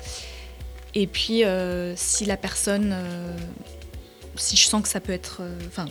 [0.94, 1.42] Et puis
[1.96, 2.96] si la personne,
[4.36, 5.86] si je sens que ça peut être, enfin,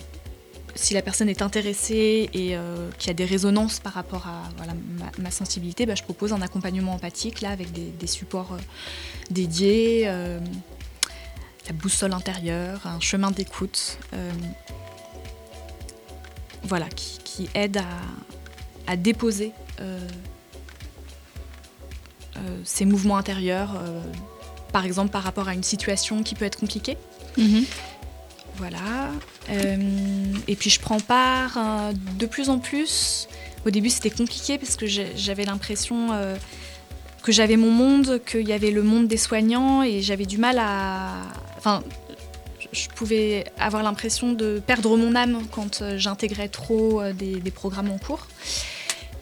[0.78, 4.44] si la personne est intéressée et euh, qu'il y a des résonances par rapport à
[4.56, 4.74] voilà,
[5.18, 8.58] ma, sensibilité, bah, je propose un accompagnement empathique là avec des, supports euh,
[9.30, 10.38] dédiés, euh,
[11.66, 14.30] la boussole intérieure, un chemin d'écoute, euh,
[16.62, 17.82] voilà, qui, aide
[18.86, 19.52] à, déposer
[22.64, 23.80] ces mouvements intérieurs,
[24.72, 26.96] par exemple par rapport à une situation qui peut être compliquée.
[28.58, 29.10] Voilà.
[29.50, 29.76] Euh,
[30.48, 33.28] et puis je prends part euh, de plus en plus.
[33.64, 36.36] Au début c'était compliqué parce que j'avais l'impression euh,
[37.22, 40.58] que j'avais mon monde, qu'il y avait le monde des soignants et j'avais du mal
[40.58, 41.12] à...
[41.56, 41.82] Enfin,
[42.72, 48.26] je- pouvais avoir l'impression de perdre mon âme quand j'intégrais trop des, programmes en cours.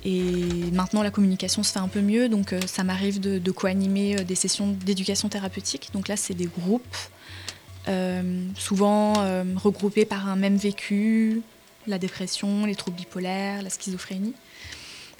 [0.04, 4.34] Et maintenant, la communication se fait un peu mieux, donc ça m'arrive de, co-animer des
[4.34, 5.90] sessions d'éducation thérapeutique.
[5.92, 6.96] Donc là, c'est des groupes,
[8.56, 11.42] souvent euh, regroupés par un même vécu,
[11.86, 14.34] la dépression, les troubles bipolaires, la schizophrénie.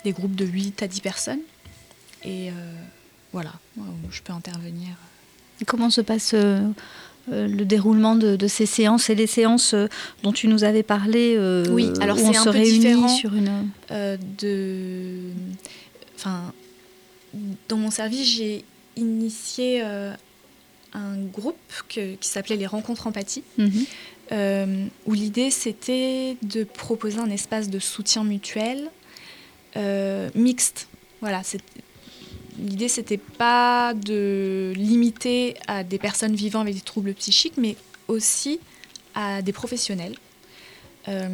[0.05, 1.41] Des groupes de 8 à 10 personnes.
[2.25, 2.53] Et euh,
[3.33, 3.53] voilà,
[4.11, 4.89] je peux intervenir.
[5.67, 6.61] Comment se passe euh,
[7.33, 9.89] euh, le déroulement de, de ces séances et les séances euh,
[10.23, 13.69] dont tu nous avais parlé euh, Oui, alors c'est un se peu différent sur une...
[13.91, 15.19] euh, de.
[16.17, 16.53] Enfin,
[17.69, 18.65] dans mon service, j'ai
[18.97, 20.13] initié euh,
[20.97, 21.57] un groupe
[21.89, 23.85] que- qui s'appelait les Rencontres Empathie, Mhm.
[24.33, 28.91] euh, où l'idée c'était de proposer un espace de soutien mutuel
[29.77, 30.89] euh, mixte.
[31.21, 31.43] Voilà,
[32.59, 37.77] l'idée c'était pas de limiter à des personnes vivant avec des troubles psychiques, mais
[38.09, 38.59] aussi
[39.15, 40.15] à des professionnels.
[41.09, 41.29] Euh,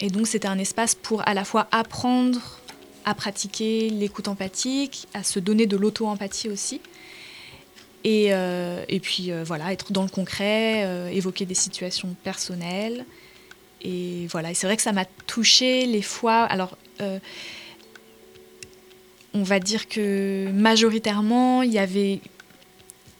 [0.00, 2.60] et donc c'était un espace pour à la fois apprendre
[3.06, 6.80] à pratiquer l'écoute empathique, à se donner de l'auto-empathie aussi.
[8.04, 13.04] Et, euh, et puis euh, voilà, être dans le concret, euh, évoquer des situations personnelles.
[13.82, 16.44] Et voilà, et c'est vrai que ça m'a touché les fois.
[16.44, 16.76] Alors,
[19.34, 22.20] on va dire que majoritairement, il y avait,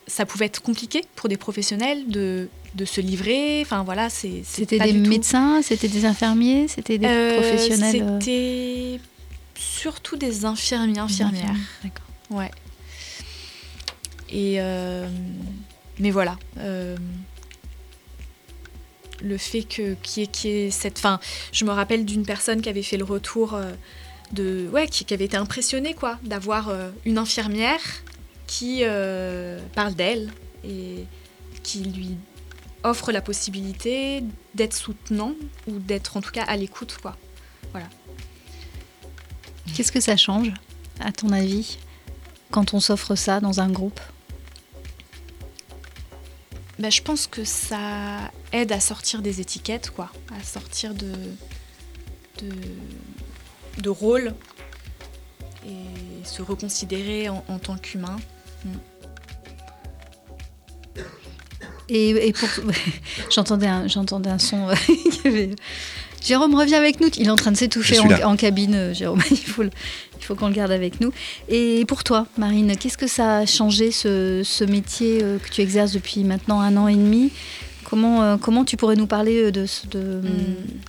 [0.06, 3.60] ça pouvait être compliqué pour des professionnels de, de se livrer.
[3.62, 4.42] Enfin voilà, c'est.
[4.44, 8.18] C'était des médecins, c'était des infirmiers, c'était des Euh, professionnels.
[8.20, 9.00] C'était
[9.56, 11.54] surtout des infirmiers, infirmières.
[11.82, 12.06] D'accord.
[12.30, 12.50] Ouais.
[14.36, 15.08] Et euh,
[15.98, 16.36] mais voilà.
[16.58, 16.94] euh,
[19.22, 21.18] le fait que qui est cette fin.
[21.50, 23.72] Je me rappelle d'une personne qui avait fait le retour euh,
[24.32, 26.70] de ouais qui, qui avait été impressionnée quoi d'avoir
[27.06, 27.80] une infirmière
[28.46, 28.82] qui
[29.74, 30.30] parle d'elle
[30.64, 31.06] et
[31.62, 32.16] qui lui
[32.82, 34.22] offre la possibilité
[34.54, 35.32] d'être soutenant
[35.66, 37.16] ou d'être en tout cas à l'écoute quoi.
[37.72, 37.88] Voilà.
[39.74, 40.52] Qu'est-ce que ça change,
[41.00, 41.78] à ton avis,
[42.50, 44.00] quand on s'offre ça dans un groupe?
[46.78, 51.12] Bah, je pense que ça aide à sortir des étiquettes, quoi, à sortir de,
[53.78, 54.34] de, rôle
[55.66, 58.16] et se reconsidérer en, tant qu'humain.
[61.88, 62.48] Et, pour
[63.30, 64.68] j'entendais un, j'entendais un son.
[66.26, 67.08] Jérôme revient avec nous.
[67.16, 68.74] Il est en train de s'étouffer en, cabine.
[68.74, 69.70] euh, Jérôme, il faut, le-
[70.18, 71.12] il faut qu'on le garde avec nous.
[71.48, 75.60] Et pour toi, Marine, qu'est-ce que ça a changé ce, ce métier euh, que tu
[75.60, 77.30] exerces depuis maintenant un an et demi?
[77.84, 80.20] Comment, euh, comment tu pourrais nous parler euh, de, ce- de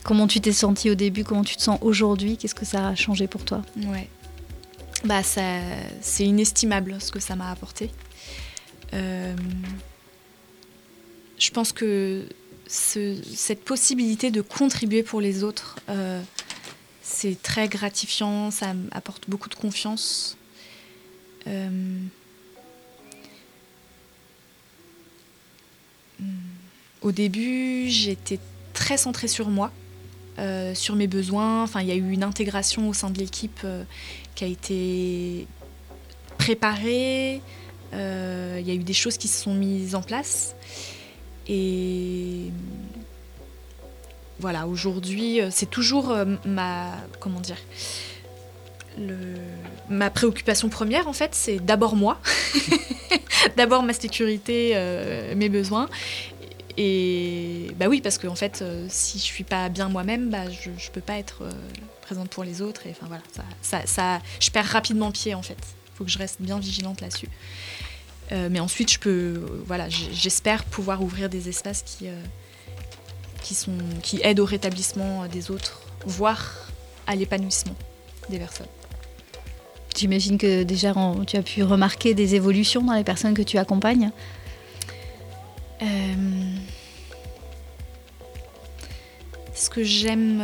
[0.03, 2.37] comment tu t'es senti au début, comment tu te sens aujourd'hui?
[2.37, 3.61] Qu'est-ce que ça a changé pour toi?
[3.85, 4.07] Ouais.
[5.05, 5.41] Bah, ça,
[6.01, 7.91] c'est inestimable ce que ça m'a apporté.
[8.95, 9.35] Euh,
[11.37, 12.23] je pense que
[12.67, 16.21] ce- cette possibilité de contribuer pour les autres, euh,
[17.01, 20.37] c'est très gratifiant, ça m'apporte beaucoup de confiance.
[21.47, 21.69] Euh,
[26.19, 26.25] hmm,
[27.01, 28.39] au début, j'étais
[28.73, 29.71] très centrée sur moi,
[30.39, 31.63] euh, sur mes besoins.
[31.63, 33.65] Enfin, il y a eu une intégration au sein de l'équipe
[34.35, 35.47] qui a été
[36.37, 37.41] préparée.
[37.93, 40.53] Il y a eu des choses qui se sont mises en place.
[41.49, 42.51] Et
[44.39, 46.93] voilà, aujourd'hui, euh, c'est toujours euh, ma.
[47.19, 47.57] Comment dire
[49.89, 52.19] ma préoccupation première, en fait, c'est d'abord moi,
[53.55, 55.87] d'abord ma sécurité, euh, mes besoins.
[56.77, 60.71] Et bah oui, parce que en fait, si je suis pas bien moi-même, bah, je,
[60.79, 61.43] je peux pas être
[62.01, 62.87] présente pour les autres.
[62.87, 63.21] Et enfin voilà,
[63.61, 65.57] ça, ça- je perds rapidement pied en fait.
[65.93, 67.29] Il faut que je reste bien vigilante là-dessus.
[68.31, 72.21] Euh, mais ensuite, je peux, euh, voilà, j'espère pouvoir ouvrir des espaces qui, euh,
[73.41, 76.67] qui sont, qui aident au rétablissement des autres, voire
[77.05, 77.75] à l'épanouissement
[78.29, 78.67] des personnes.
[79.95, 80.93] J'imagine que déjà
[81.25, 84.11] tu as pu remarquer des évolutions dans les personnes que tu accompagnes.
[85.81, 85.85] Euh,
[89.55, 90.43] ce que j'aime,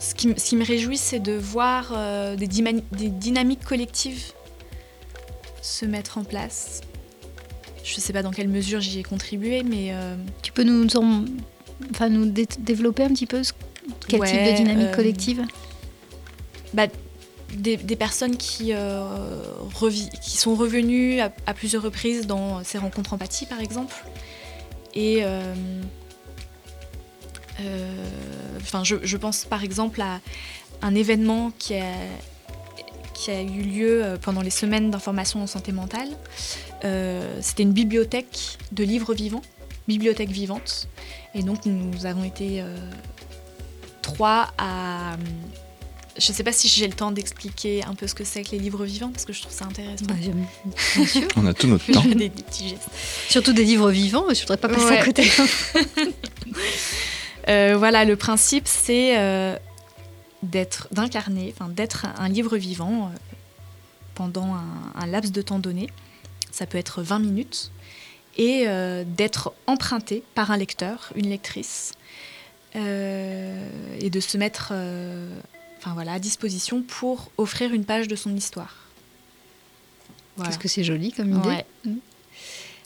[0.00, 1.92] ce, qui, m- ce qui me réjouit, c'est de voir
[2.36, 4.32] des dynamiques collectives
[5.70, 6.80] se mettre en place.
[7.84, 9.88] Je ne sais pas dans quelle mesure j'y ai contribué, mais...
[9.92, 11.24] euh, Tu peux nous, en-
[11.90, 13.52] enfin, nous dé- développer un petit peu ce-
[14.06, 15.42] quel type de Ouais, dynamique euh, collective?
[16.74, 16.86] bah,
[17.54, 19.02] des, des personnes qui, euh,
[19.74, 23.94] revi- qui sont revenues à, à plusieurs reprises dans ces rencontres empathie, par exemple.
[24.94, 25.22] Et
[28.60, 30.20] enfin, je, je pense par exemple à
[30.82, 31.84] un événement qui a,
[33.20, 36.08] qui a eu lieu euh, pendant les semaines d'information en santé mentale.
[36.84, 39.42] Euh, C'était une bibliothèque de livres vivants,
[39.88, 40.88] bibliothèque vivante.
[41.34, 42.76] Et donc nous avons été euh,
[44.02, 45.16] trois à
[46.18, 48.50] je ne sais pas si j'ai le temps d'expliquer un peu ce que c'est que
[48.50, 50.04] les livres vivants, parce que je trouve ça intéressant.
[50.06, 50.14] Bah,
[50.96, 51.22] bien sûr.
[51.36, 52.02] On a tout notre temps.
[52.02, 52.88] fais des, des petits gestes.
[53.28, 54.98] Surtout des livres vivants, je voudrais pas passer Ouais.
[54.98, 55.24] à côté.
[57.48, 59.56] Euh, voilà, le principe, c'est euh,
[60.42, 63.18] d'être, d'incarner, enfin d'être un, livre vivant euh,
[64.14, 64.64] pendant un,
[64.94, 65.88] un laps de temps donné.
[66.50, 67.70] Ça peut être 20 minutes.
[68.36, 71.92] Et euh, d'être emprunté par un lecteur, une lectrice.
[72.76, 73.68] euh,
[74.00, 75.28] et de se mettre euh,
[75.78, 78.76] enfin, voilà, à disposition pour offrir une page de son histoire.
[80.36, 80.50] Voilà.
[80.50, 81.48] Qu'est-ce que c'est joli comme idée.
[81.48, 81.66] Ouais.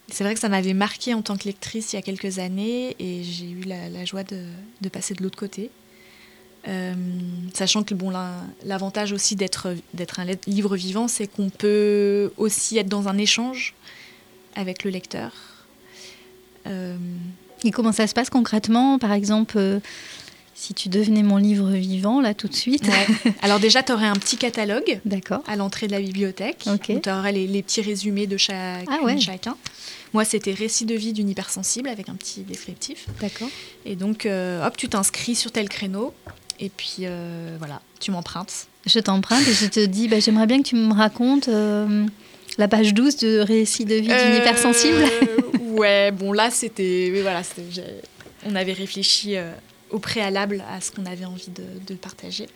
[0.09, 2.97] C'est vrai que ça m'avait marqué en tant que lectrice il y a quelques années
[2.99, 4.45] et j'ai eu la, la joie de,
[4.81, 5.71] de passer de l'autre côté.
[6.67, 6.95] Euh,
[7.53, 9.67] sachant que bon, la- l'avantage aussi d'être
[10.19, 13.75] un livre vivant, c'est qu'on peut aussi être dans un échange
[14.57, 15.33] avec le lecteur.
[16.67, 16.97] Euh,
[17.65, 18.99] Et comment ça se passe concrètement?
[18.99, 19.81] Par exemple, euh,
[20.55, 22.87] si tu devenais mon livre vivant, là, tout de suite.
[22.87, 23.33] Ouais.
[23.43, 25.43] Alors déjà, tu aurais un petit catalogue D'accord.
[25.47, 26.65] à l'entrée de la bibliothèque.
[26.67, 26.93] Ok.
[26.95, 29.19] où tu aurais les, les petits résumés de chaque, Ah ouais.
[29.21, 29.57] chacun.
[30.15, 33.07] Moi, c'était récit de vie d'une hypersensible avec un petit descriptif.
[33.21, 33.49] D'accord.
[33.85, 36.15] Et donc, hop, tu t'inscris sur tel créneau.
[36.61, 38.67] Et puis euh, voilà, tu m'empruntes.
[38.87, 42.07] Je t'emprunte et je te dis, bah, j'aimerais bien que tu me racontes euh,
[42.59, 45.05] la page 12 de Récit de vie d'une Euh, hypersensible.
[45.61, 47.43] ouais, bon là c'était, voilà,
[48.47, 49.37] on avait réfléchi
[49.91, 52.47] au préalable à ce qu'on avait envie de, de partager.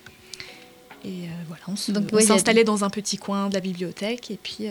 [1.04, 4.68] Et voilà, on on ouais, s'installait dans un petit coin de la bibliothèque et puis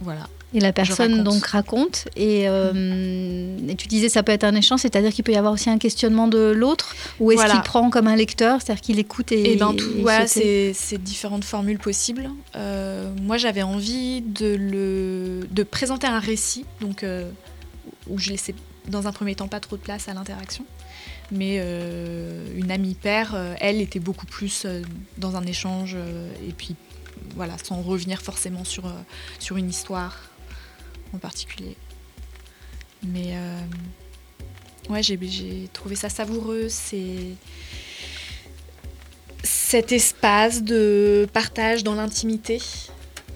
[0.00, 0.28] voilà.
[0.52, 1.24] Et la personne raconte.
[1.24, 2.08] donc raconte.
[2.16, 5.52] Et, euh, et tu disais ça peut être un échange, c'est-à-dire qu'il peut y avoir
[5.52, 7.54] aussi un questionnement de l'autre, ou est-ce Voilà.
[7.54, 9.52] qu'il prend comme un lecteur, c'est-à-dire qu'il écoute et.
[9.52, 12.30] Et ben tout, et voilà, c'est différentes formules possibles.
[12.56, 17.30] Euh, moi, j'avais envie de le de présenter un récit, donc euh,
[18.08, 18.54] où je laissais
[18.88, 20.64] dans un premier temps pas trop de place à l'interaction.
[21.30, 21.58] Mais
[22.56, 24.66] une amie père, elle était beaucoup plus
[25.16, 25.96] dans un échange
[26.48, 26.74] et puis
[27.36, 28.92] voilà, sans revenir forcément sur
[29.38, 30.16] sur une histoire
[31.14, 31.76] en particulier.
[33.02, 33.60] Mais euh,
[34.90, 36.66] ouais, j'ai trouvé ça savoureux.
[36.68, 37.36] C'est
[39.42, 42.60] cet espace de partage dans l'intimité.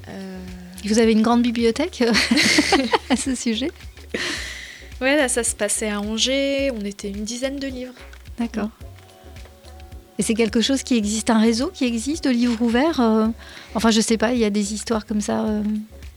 [0.09, 0.39] Euh,
[0.85, 2.13] Vous avez une grande bibliothèque euh,
[3.11, 3.71] à ce sujet?
[5.01, 6.71] Ouais, là, ça se passait à Angers.
[6.71, 7.95] On était une dizaine de livres.
[8.39, 8.71] D'accord.
[10.19, 13.27] Et c'est quelque chose qui existe, un réseau qui existe de livres ouverts euh,
[13.75, 15.63] Enfin, je sais pas, il y a des histoires comme ça euh,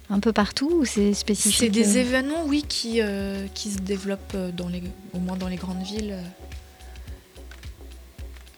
[0.09, 3.77] un peu partout ou c'est spécifique C'est des euh événements, oui, qui, euh, qui se
[3.77, 4.83] développent euh, dans les,
[5.13, 6.17] au moins dans les grandes villes.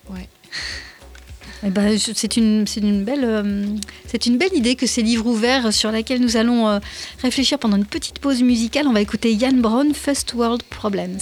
[0.09, 0.27] Ouais.
[1.61, 3.65] Eh ben, c'est une, une belle, euh,
[4.07, 6.79] c'est une belle idée que ces livres ouverts sur laquelle nous allons euh,
[7.21, 8.87] réfléchir pendant une petite pause musicale.
[8.87, 11.17] On va écouter Yann Brown, First World Problems.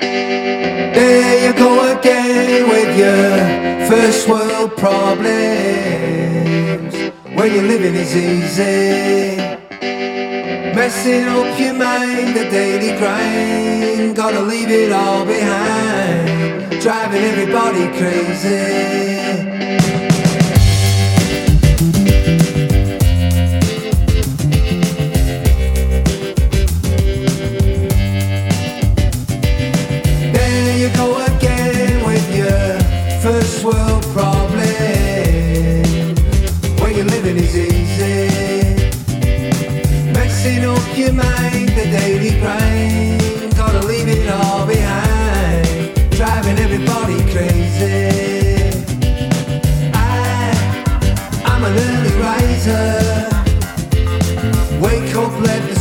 [0.00, 5.38] There you go again with your first world problems.
[7.36, 9.36] When you're living is easy.
[10.74, 14.16] Messing up your mind, the daily grind.
[14.16, 16.80] Gotta leave it all behind.
[16.80, 19.47] Driving everybody crazy.
[40.98, 43.54] Up your mind, the daily grind.
[43.54, 45.94] Gotta leave it all behind.
[46.10, 48.72] Driving everybody crazy.
[49.94, 50.50] I,
[51.44, 53.28] I'm an early riser.
[54.80, 55.77] Wake up, let the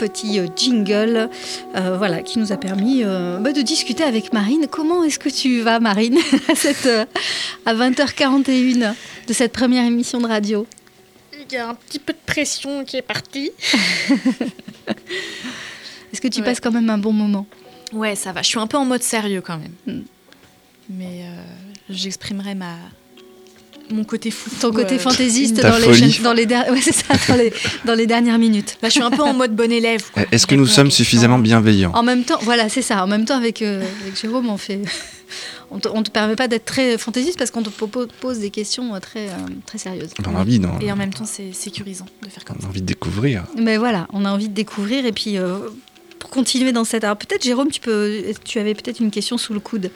[0.00, 1.28] Petit euh, jingle,
[1.76, 4.66] euh, voilà, qui nous a permis euh, bah, de discuter avec Marine.
[4.70, 6.16] Comment est-ce que tu vas, Marine,
[6.48, 7.04] à, cette, euh,
[7.66, 8.94] à 20h41
[9.26, 10.66] de cette première émission de radio?
[11.34, 13.50] Il y a un petit peu de pression qui est partie.
[16.12, 17.46] Est-ce que tu passes quand même un bon moment?
[17.92, 18.40] Ouais, ça va.
[18.40, 19.74] Je suis un peu en mode sérieux quand même.
[19.86, 20.04] Hmm.
[20.88, 21.26] Mais
[21.90, 22.76] j'exprimerai ma
[23.92, 24.50] mon côté fou.
[24.60, 27.52] Ton côté euh, fantaisiste Ta dans les, dans, les der- ouais, c'est ça, dans, les,
[27.84, 28.76] dans les dernières minutes.
[28.82, 30.02] Là, je suis un peu en mode bon élève.
[30.12, 30.24] quoi.
[30.32, 33.02] Est-ce que nous sommes suffisamment bienveillants En même temps, voilà, c'est ça.
[33.04, 34.80] En même temps, avec, euh, avec Jérôme, on fait.
[35.72, 38.92] On te, on te permet pas d'être très fantaisiste parce qu'on te pose des questions
[38.92, 39.32] euh, très, euh,
[39.66, 40.10] très sérieuses.
[40.26, 42.68] On a envie, non Et en même temps, c'est sécurisant de faire comme On a
[42.68, 43.44] envie de découvrir.
[43.56, 45.58] Mais voilà, on a envie de découvrir et puis euh,
[46.30, 47.04] continuer dans cette.
[47.04, 49.90] Alors peut-être Jérôme, tu peux, tu avais peut-être une question sous le coude,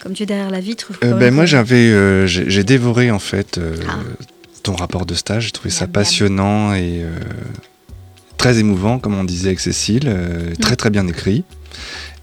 [0.00, 0.92] comme tu es derrière la vitre.
[1.02, 3.98] Euh, ben, moi, j'avais, euh, j'ai dévoré en fait euh, Ah.
[4.62, 5.44] ton rapport de stage.
[5.46, 7.02] J'ai trouvé ça passionnant et
[8.36, 11.44] très émouvant, comme on disait avec Cécile, euh, très très bien écrit.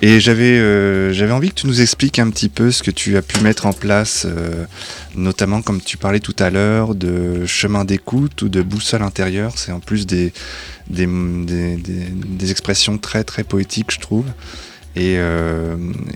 [0.04, 3.18] Et j'avais euh, j'avais envie que tu nous expliques un petit peu ce que tu
[3.18, 4.66] as pu mettre en place, euh,
[5.16, 9.54] notamment comme tu parlais tout à l'heure de chemin d'écoute ou de boussole intérieure.
[9.58, 10.34] C'est en plus des,
[10.90, 14.26] des, des, des- des expressions très très poétiques, je trouve.
[14.98, 15.14] Et,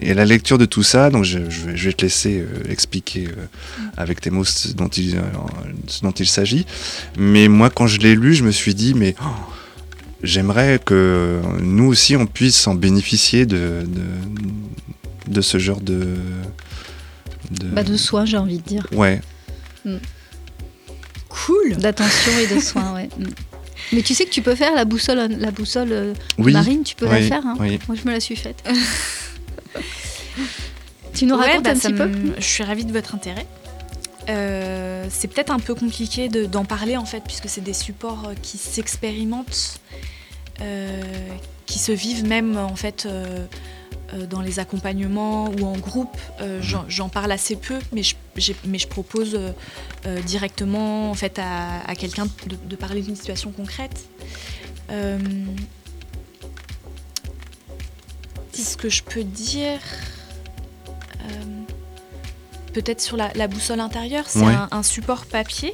[0.01, 3.29] et la lecture de tout ça, donc je, je vais, je vais te laisser expliquer
[3.95, 5.17] avec tes mots ce dont il,
[5.87, 6.65] ce dont il s'agit.
[7.17, 9.27] Mais moi, quand je l'ai lu, je me suis dit, mais oh,
[10.25, 16.15] j'aimerais que nous aussi, on puisse en bénéficier de, de, de ce genre de...
[17.51, 17.67] de...
[17.67, 18.85] Bah, de soins, j'ai envie de dire.
[18.91, 19.21] Ouais.
[19.85, 19.95] Mm.
[21.29, 21.75] Cool.
[21.77, 23.09] D'attention et de soins, ouais.
[23.17, 23.25] Mm.
[23.93, 26.95] Mais tu sais que tu peux faire la boussole, la boussole euh, Oui, marine, tu
[26.95, 27.45] peux la faire.
[27.45, 27.55] hein.
[27.59, 27.79] oui.
[27.87, 28.63] Moi, je me la suis faite.
[31.13, 32.09] tu nous Ouais, racontes bah, un petit peu
[32.39, 33.45] Je suis ravie de votre intérêt.
[34.29, 38.29] Euh, c'est peut-être un peu compliqué de- d'en parler en fait, puisque c'est des supports
[38.29, 39.79] euh, qui s'expérimentent,
[40.61, 41.01] euh,
[41.65, 43.45] qui se vivent même en fait euh,
[44.29, 46.17] dans les accompagnements ou en groupe.
[46.41, 49.37] Euh, J'en parle assez peu, mais je, j'ai- mais je propose
[50.25, 54.05] directement en fait à, à quelqu'un de, de parler d'une situation concrète.
[58.53, 59.79] Ce que je peux dire,
[62.75, 64.53] peut-être sur la, la boussole intérieure, c'est Ouais.
[64.53, 65.73] un, un support papier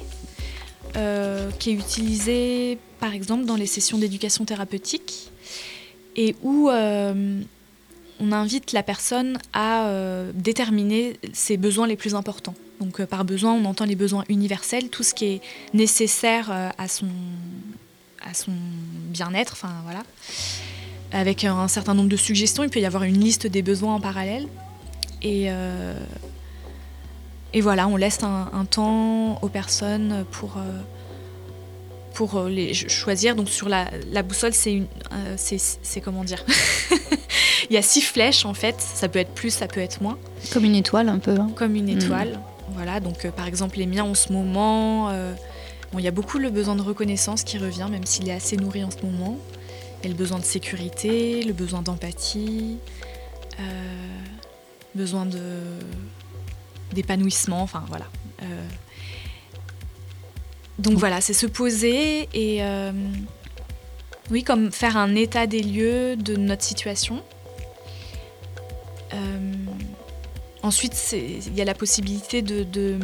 [0.96, 5.32] euh, qui est utilisé par exemple dans les sessions d'éducation thérapeutique
[6.16, 7.42] et où euh,
[8.20, 12.54] on invite la personne à euh, déterminer ses besoins les plus importants.
[12.80, 15.42] Donc par besoin, on entend les besoins universels, tout ce qui est
[15.74, 17.08] nécessaire à son,
[18.30, 18.52] à son
[19.10, 20.04] bien-être, enfin voilà.
[21.14, 24.00] Avec un certain nombre de suggestions, il peut y avoir une liste des besoins en
[24.00, 24.48] parallèle.
[25.22, 25.94] Et, euh,
[27.54, 30.62] et voilà, on laisse un, un temps aux personnes pour, euh,
[32.14, 33.36] pour euh, les ch- choisir.
[33.36, 36.44] Donc sur la, la boussole, c'est une, euh, c'est, c'est comment dire
[37.70, 38.76] Il y a six flèches en fait.
[38.80, 40.18] Ça peut être plus, ça peut être moins.
[40.52, 41.32] Comme une étoile un peu.
[41.40, 41.52] hein.
[41.56, 42.00] Comme une Mm.
[42.00, 42.40] étoile.
[42.74, 43.00] Voilà.
[43.00, 45.34] Donc euh, par exemple les miens en ce moment, euh,
[45.92, 48.56] bon, il y a beaucoup le besoin de reconnaissance qui revient, même s'il est assez
[48.58, 49.38] nourri en ce moment.
[50.04, 52.78] Et le besoin de sécurité, le besoin d'empathie,
[53.60, 53.64] euh,
[54.96, 55.40] besoin de
[56.94, 57.62] d'épanouissement.
[57.62, 58.06] Enfin voilà.
[58.44, 58.68] Euh,
[60.80, 62.92] donc voilà, c'est se poser et euh,
[64.32, 67.22] oui, comme faire un état des lieux de notre situation.
[69.14, 69.54] Euh,
[70.64, 72.98] ensuite, il y a la possibilité de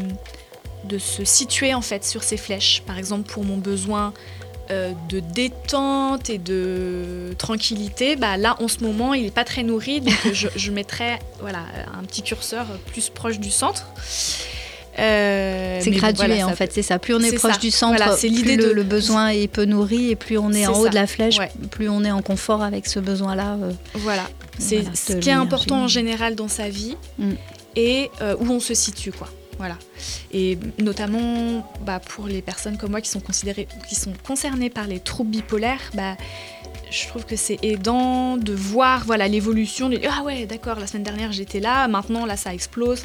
[0.98, 2.82] se situer en fait sur ces flèches.
[2.86, 4.14] Par exemple, pour mon besoin
[4.72, 9.64] euh, de détente et de tranquillité, bah là en ce moment il n'est pas très
[9.64, 11.60] nourri, donc je, je mettrais voilà,
[11.98, 13.86] un petit curseur plus proche du centre.
[15.00, 16.98] Euh, C'est gradué voilà, en ça- fait, c'est ça.
[16.98, 17.60] Plus on est proche ça.
[17.60, 20.52] du centre, Voilà, c'est plus l'idée de le besoin est peu nourri et plus on
[20.54, 20.90] est, en haut ça.
[20.90, 21.52] de la flèche, Ouais.
[21.70, 23.58] plus on est en confort avec ce besoin-là.
[23.62, 27.32] euh, Voilà, c'est voilà, ce qui est important en général dans sa vie Mm.
[27.76, 29.30] et euh, où on se situe, quoi.
[29.58, 29.78] Voilà.
[30.32, 34.88] Et notamment bah, pour les personnes comme moi qui sont considérées, qui sont concernées par
[34.88, 36.16] les troubles bipolaires, bah,
[36.92, 39.90] je trouve que c'est aidant de voir l'évolution.
[40.10, 43.04] Ah ouais, d'accord, la semaine dernière j'étais là, maintenant là ça explose.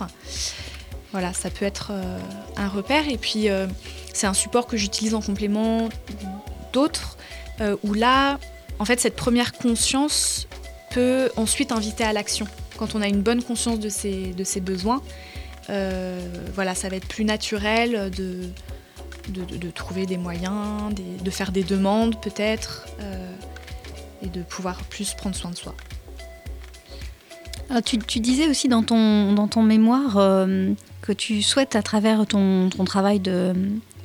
[1.12, 2.18] Voilà, ça peut être euh,
[2.57, 3.09] un repère.
[3.09, 3.66] Et puis euh,
[4.12, 5.88] c'est un support que j'utilise en complément
[6.72, 7.16] d'autres
[7.61, 8.38] euh, où là,
[8.78, 10.48] en fait, cette première conscience
[10.90, 12.46] peut ensuite inviter à l'action.
[12.76, 15.03] Quand on a une bonne conscience de ses, besoins,
[16.55, 18.41] voilà, ça va être plus naturel de,
[19.29, 23.33] de, de- de trouver des moyens, des- de faire des demandes peut-être, euh,
[24.23, 25.75] et de pouvoir plus prendre soin de soi.
[27.71, 31.83] Ah, tu, tu disais aussi dans ton, dans ton mémoire euh, que tu souhaites, à
[31.83, 33.55] travers ton, ton travail de,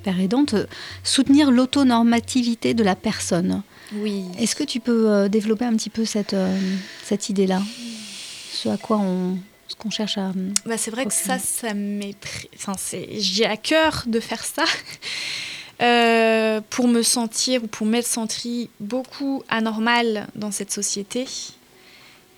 [0.03, 0.65] père aidante, euh,
[1.03, 3.61] soutenir l'autonormativité de la personne.
[3.93, 4.23] Oui.
[4.39, 6.57] Est-ce que tu peux euh, développer un petit peu cette, euh,
[7.03, 7.61] cette idée-là?
[8.53, 9.37] Ce à quoi on,
[9.67, 10.31] ce qu'on cherche à.
[10.65, 12.15] Bah, c'est vrai que ça, ça m'est.
[12.55, 12.73] Enfin.
[13.17, 14.65] J'ai à cœur de faire ça.
[15.79, 21.27] Euh, pour me sentir ou pour m'être sentie beaucoup anormale dans cette société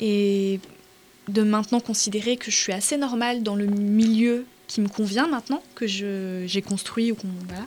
[0.02, 0.60] et
[1.30, 5.64] de maintenant considérer que je suis assez normale dans le milieu qui me convient maintenant,
[5.76, 7.30] que j'ai construit ou qu'on.
[7.48, 7.66] Voilà.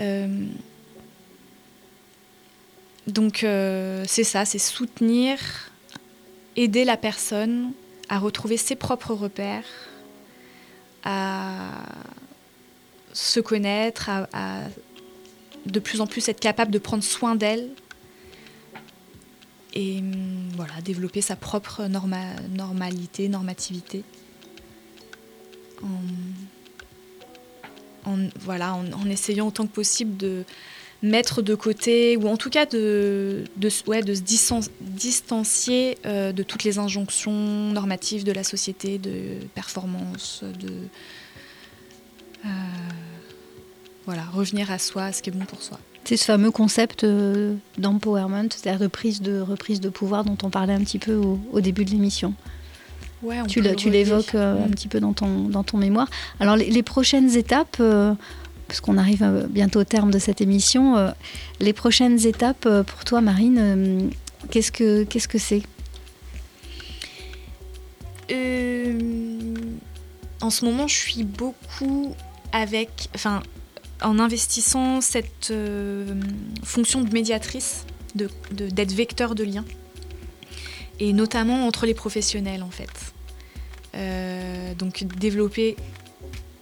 [0.00, 0.46] Euh,
[3.06, 5.38] donc, euh, c'est ça, c'est soutenir,
[6.56, 7.72] aider la personne
[8.08, 9.64] à retrouver ses propres repères,
[11.04, 11.70] à
[13.12, 14.62] se connaître, à,
[15.66, 17.70] de plus en plus être capable de prendre soin d'elle
[19.74, 24.04] et hum, voilà, développer sa propre norma- normalité, normativité.
[28.04, 30.44] En, voilà, en essayant autant que possible de
[31.02, 33.44] mettre de côté, ou en tout cas de,
[33.86, 37.32] ouais, de se distan- distancier euh, de toutes les injonctions
[37.72, 39.12] normatives de la société, de
[39.54, 40.72] performance, de...
[42.44, 42.48] euh,
[44.06, 45.78] voilà, revenir à soi, à ce qui est bon pour soi.
[46.04, 50.50] C'est ce fameux concept euh, d'empowerment, c'est-à-dire de prise de, reprise de pouvoir dont on
[50.50, 52.32] parlait un petit peu au, au début de l'émission.
[53.22, 54.70] Ouais, on tu l'évoques euh, un Mm.
[54.70, 56.08] petit peu dans ton, dans ton mémoire.
[56.38, 58.14] Alors les, les prochaines étapes, euh,
[58.66, 61.10] parce qu'on arrive euh, bientôt au terme de cette émission, euh,
[61.60, 64.10] les prochaines étapes euh, pour toi Marine,
[64.50, 65.62] qu'est-ce que qu'est-ce que c'est
[70.42, 72.14] en ce moment, je suis beaucoup
[72.52, 73.42] avec, enfin,
[74.02, 75.52] en investissant cette
[76.62, 79.64] fonction de médiatrice, d'être vecteur de lien,
[81.00, 82.90] et notamment entre les professionnels en fait.
[84.78, 85.76] Donc développer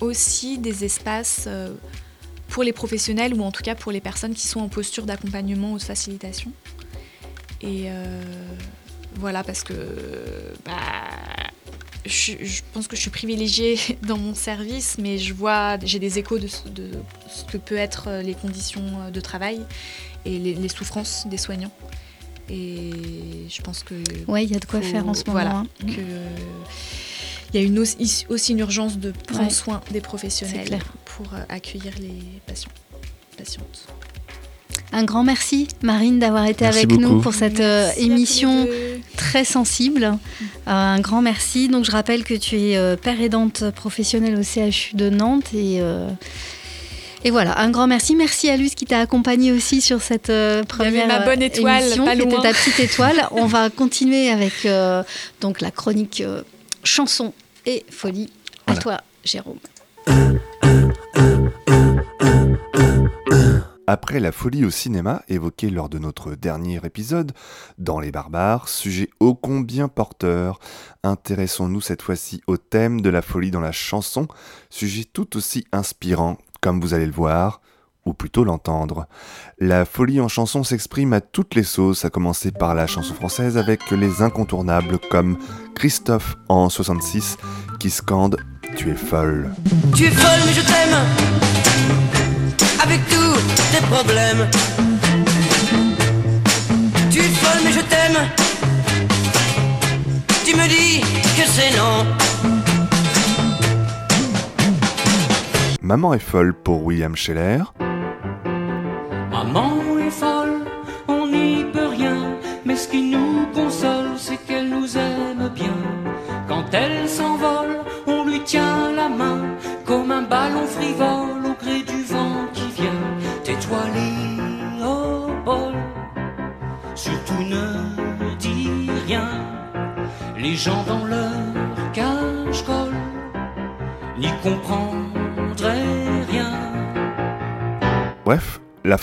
[0.01, 1.73] aussi des espaces euh,
[2.49, 5.73] pour les professionnels ou en tout cas pour les personnes qui sont en posture d'accompagnement
[5.73, 6.53] ou de facilitation.
[7.61, 8.23] Et euh,
[9.17, 9.73] voilà, parce que
[10.65, 10.75] bah,
[12.05, 16.19] je, je pense que je suis privilégiée dans mon service, mais je vois, j'ai des
[16.19, 16.91] échos de, ce- de
[17.29, 19.61] ce que peut être euh, les conditions de travail
[20.27, 21.73] et les, les souffrances des soignants.
[22.51, 22.91] Et
[23.49, 23.95] je pense que.
[24.29, 25.67] Ouais, il y a de quoi faire en ce moment, Voilà, hein.
[25.81, 26.03] que
[27.55, 29.51] il y a une aussi, aussi une urgence de prendre Ouais.
[29.51, 30.85] soin des professionnels clair.
[31.05, 32.13] pour euh, accueillir les
[32.47, 32.71] patients,
[33.39, 33.87] patientes.
[34.93, 38.67] Un grand merci Marine d'avoir été Merci avec nous pour cette euh, émission
[39.17, 40.05] très sensible.
[40.05, 41.69] Euh, un grand merci.
[41.69, 45.79] Donc je rappelle que tu es euh, père aidante professionnelle au CHU de Nantes et
[45.81, 46.09] euh,
[47.27, 48.15] et voilà, un grand merci.
[48.15, 52.05] Merci à Luce qui t'a accompagné aussi sur cette euh, première ma bonne étoile, émission,
[52.05, 52.43] pas qui était loin.
[52.43, 53.29] ta petite étoile.
[53.31, 55.03] On va continuer avec euh,
[55.41, 56.43] donc la chronique euh,
[56.85, 57.33] chanson
[57.67, 58.33] et folie.
[58.67, 59.59] À toi, Jérôme.
[63.87, 67.33] Après la folie au cinéma évoquée lors de notre dernier épisode,
[67.77, 70.59] Dans les barbares, sujet ô combien porteur,
[71.03, 74.27] intéressons-nous cette fois-ci au thème de la folie dans la chanson,
[74.71, 77.61] sujet tout aussi inspirant, comme vous allez le voir,
[78.05, 79.07] ou plutôt l'entendre.
[79.59, 83.57] La folie en chanson s'exprime à toutes les sauces, à commencer par la chanson française
[83.57, 85.39] avec les incontournables comme
[85.75, 87.37] Christophe en 66
[87.79, 88.37] qui scande
[88.77, 89.51] Tu es folle.
[89.95, 90.99] Tu es folle mais je t'aime
[92.83, 93.35] Avec tous
[93.73, 94.49] tes problèmes
[97.11, 98.29] Tu es folle mais je t'aime
[100.45, 102.05] Tu me dis que c'est non
[105.85, 107.63] Maman est folle pour William Scheller.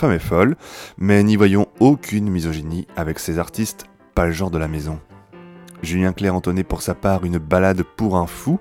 [0.01, 0.55] Femme est folle,
[0.97, 3.85] mais n'y voyons aucune misogynie avec ces artistes,
[4.15, 4.99] pas le genre de la maison.
[5.83, 8.59] Julien Clerc entonnait pour sa part une balade pour un fou.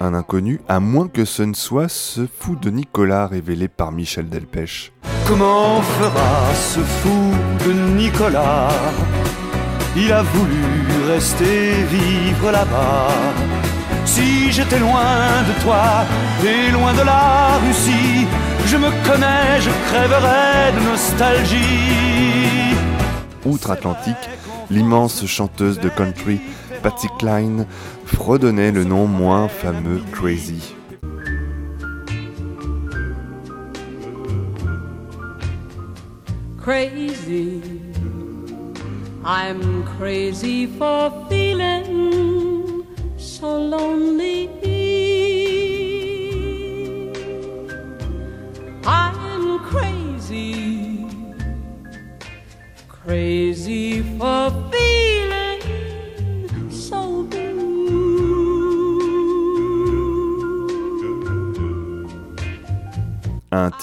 [0.00, 4.28] un inconnu, à moins que ce ne soit ce fou de Nicolas révélé par Michel
[4.28, 4.92] Delpech.
[5.26, 7.32] Comment fera ce fou
[7.66, 8.68] de Nicolas?
[9.96, 10.64] Il a voulu
[11.08, 13.08] rester vivre là-bas.
[14.04, 16.04] Si j'étais loin de toi
[16.44, 18.26] et loin de la Russie,
[18.66, 22.74] Je me connais, je crèverai de nostalgie.
[23.44, 24.30] Outre-Atlantique,
[24.70, 26.40] l'immense chanteuse de country
[26.82, 27.66] Patsy Cline
[28.06, 30.74] fredonnait le nom moins fameux Crazy.
[36.64, 37.60] Crazy.
[39.22, 42.33] I'm crazy for feeling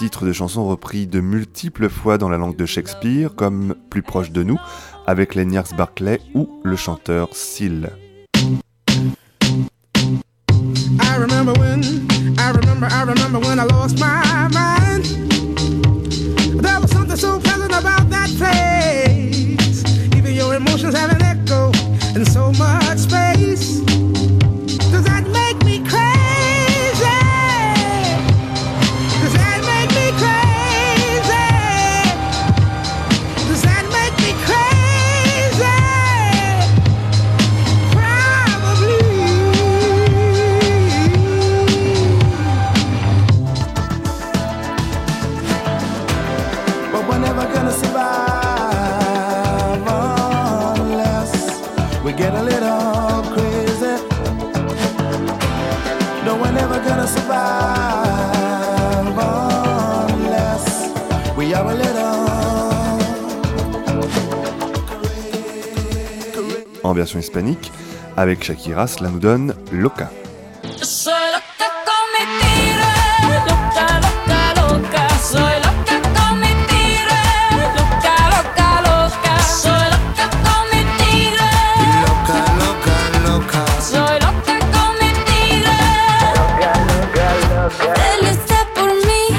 [0.01, 4.01] Un titre de chanson repris de multiples fois dans la langue de Shakespeare, comme Plus
[4.01, 4.57] proche de nous,
[5.05, 7.91] avec les Niars Barclay ou le chanteur Seal.
[84.99, 85.73] Mi tigre,
[86.35, 87.93] loca, loca, loca.
[88.19, 89.37] Él está por mí.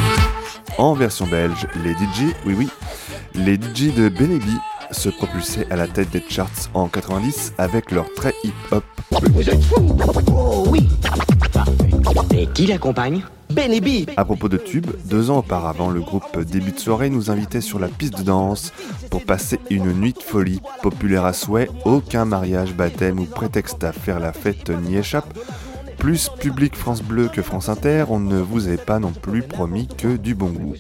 [0.79, 2.69] En version belge, les DJ, oui oui,
[3.35, 4.59] les DJ de Benebi
[4.93, 8.85] se propulsaient à la tête des charts en 90 avec leur très hip-hop.
[9.35, 9.97] Vous êtes fou
[10.29, 10.89] Oh oui
[12.35, 13.23] Et qui l'accompagne?
[13.51, 17.61] Benny À propos de tubes, deux ans auparavant, le groupe Début de soirée nous invitait
[17.61, 18.73] sur la piste de danse
[19.11, 21.69] pour passer une nuit de folie populaire à souhait.
[21.85, 25.39] Aucun mariage, baptême ou prétexte à faire la fête n'y échappe.
[25.99, 29.87] Plus public France Bleu que France Inter, on ne vous avait pas non plus promis
[29.87, 30.75] que du bon goût.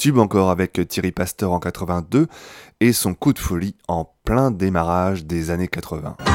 [0.00, 2.26] Tube encore avec Thierry Pasteur en 82
[2.80, 6.16] et son coup de folie en plein démarrage des années 80.
[6.16, 6.30] T'as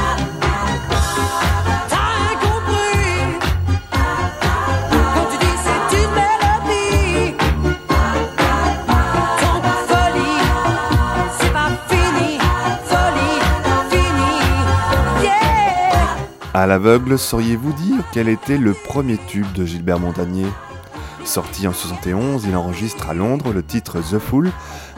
[2.40, 3.40] compris.
[4.92, 7.34] Quand tu dis c'est une mélodie.
[9.40, 9.58] Ton
[9.88, 10.46] folie.
[11.40, 12.38] C'est pas fini.
[12.84, 13.40] Folie
[13.90, 15.24] Fini.
[15.24, 16.14] Yeah.
[16.54, 20.46] À l'aveugle, sauriez-vous dire quel était le premier tube de Gilbert Montagnier?
[21.26, 24.52] Sorti en 71, il enregistre à Londres le titre The Fool,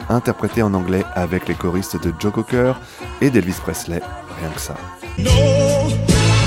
[0.09, 2.73] interprété en anglais avec les choristes de Joe Cocker
[3.19, 4.01] et d'Elvis Presley,
[4.39, 4.75] rien que ça.
[5.17, 5.31] No,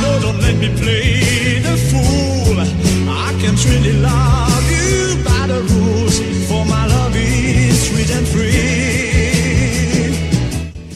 [0.01, 2.59] no, don't let me play the fool.
[2.61, 9.03] I can't really love you by the rules, for my love is sweet and free.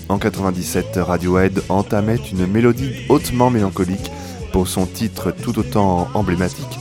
[0.08, 4.12] En 97, Radiohead entamait une mélodie hautement mélancolique
[4.52, 6.78] pour son titre tout autant emblématique,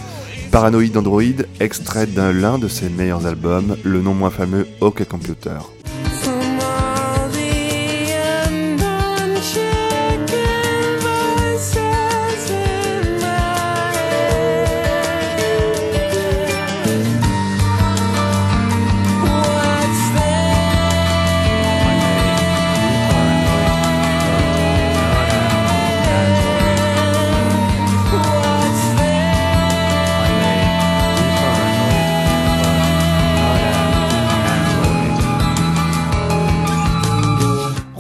[0.55, 5.59] Paranoid Android, extrait d'un l'un de ses meilleurs albums, le non moins fameux OK Computer.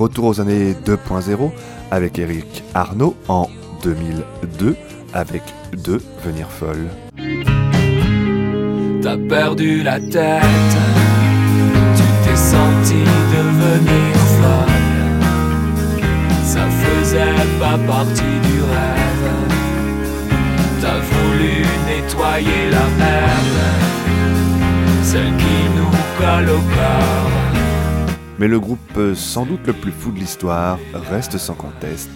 [0.05, 1.51] Retour aux années 2.0
[1.89, 3.47] avec Eric Arnaud en
[3.81, 4.75] 2002
[5.15, 5.41] avec
[5.83, 6.85] Deux Venir Folle.
[9.01, 10.75] T'as perdu la tête,
[11.95, 13.01] tu t'es senti
[13.33, 14.77] devenir folle.
[16.43, 19.31] Ça faisait pas partie du rêve.
[20.81, 23.59] T'as voulu nettoyer la merde.
[25.01, 27.44] celle qui nous colle au corps.
[28.37, 32.09] Mais le groupe euh, sans doute le plus fou de l'histoire reste sans conteste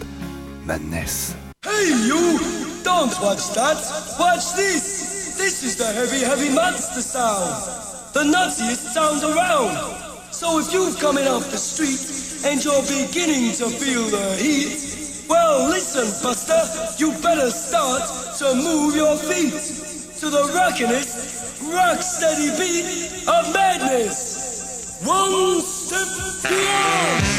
[0.66, 1.34] Madness.
[1.66, 2.40] Hey you!
[2.84, 3.78] Don't watch that!
[4.20, 5.38] Watch this!
[5.38, 8.14] This is the heavy, heavy monster sound!
[8.14, 9.78] The nuttiest sound around!
[10.32, 12.04] So if you're coming off the street
[12.46, 16.60] and you're beginning to feel the heat, well listen, Buster,
[16.98, 18.04] you better start
[18.40, 19.56] to move your feet
[20.20, 24.39] to the rockinest, rock steady beat of madness!
[25.02, 26.08] One step
[26.44, 27.39] beyond!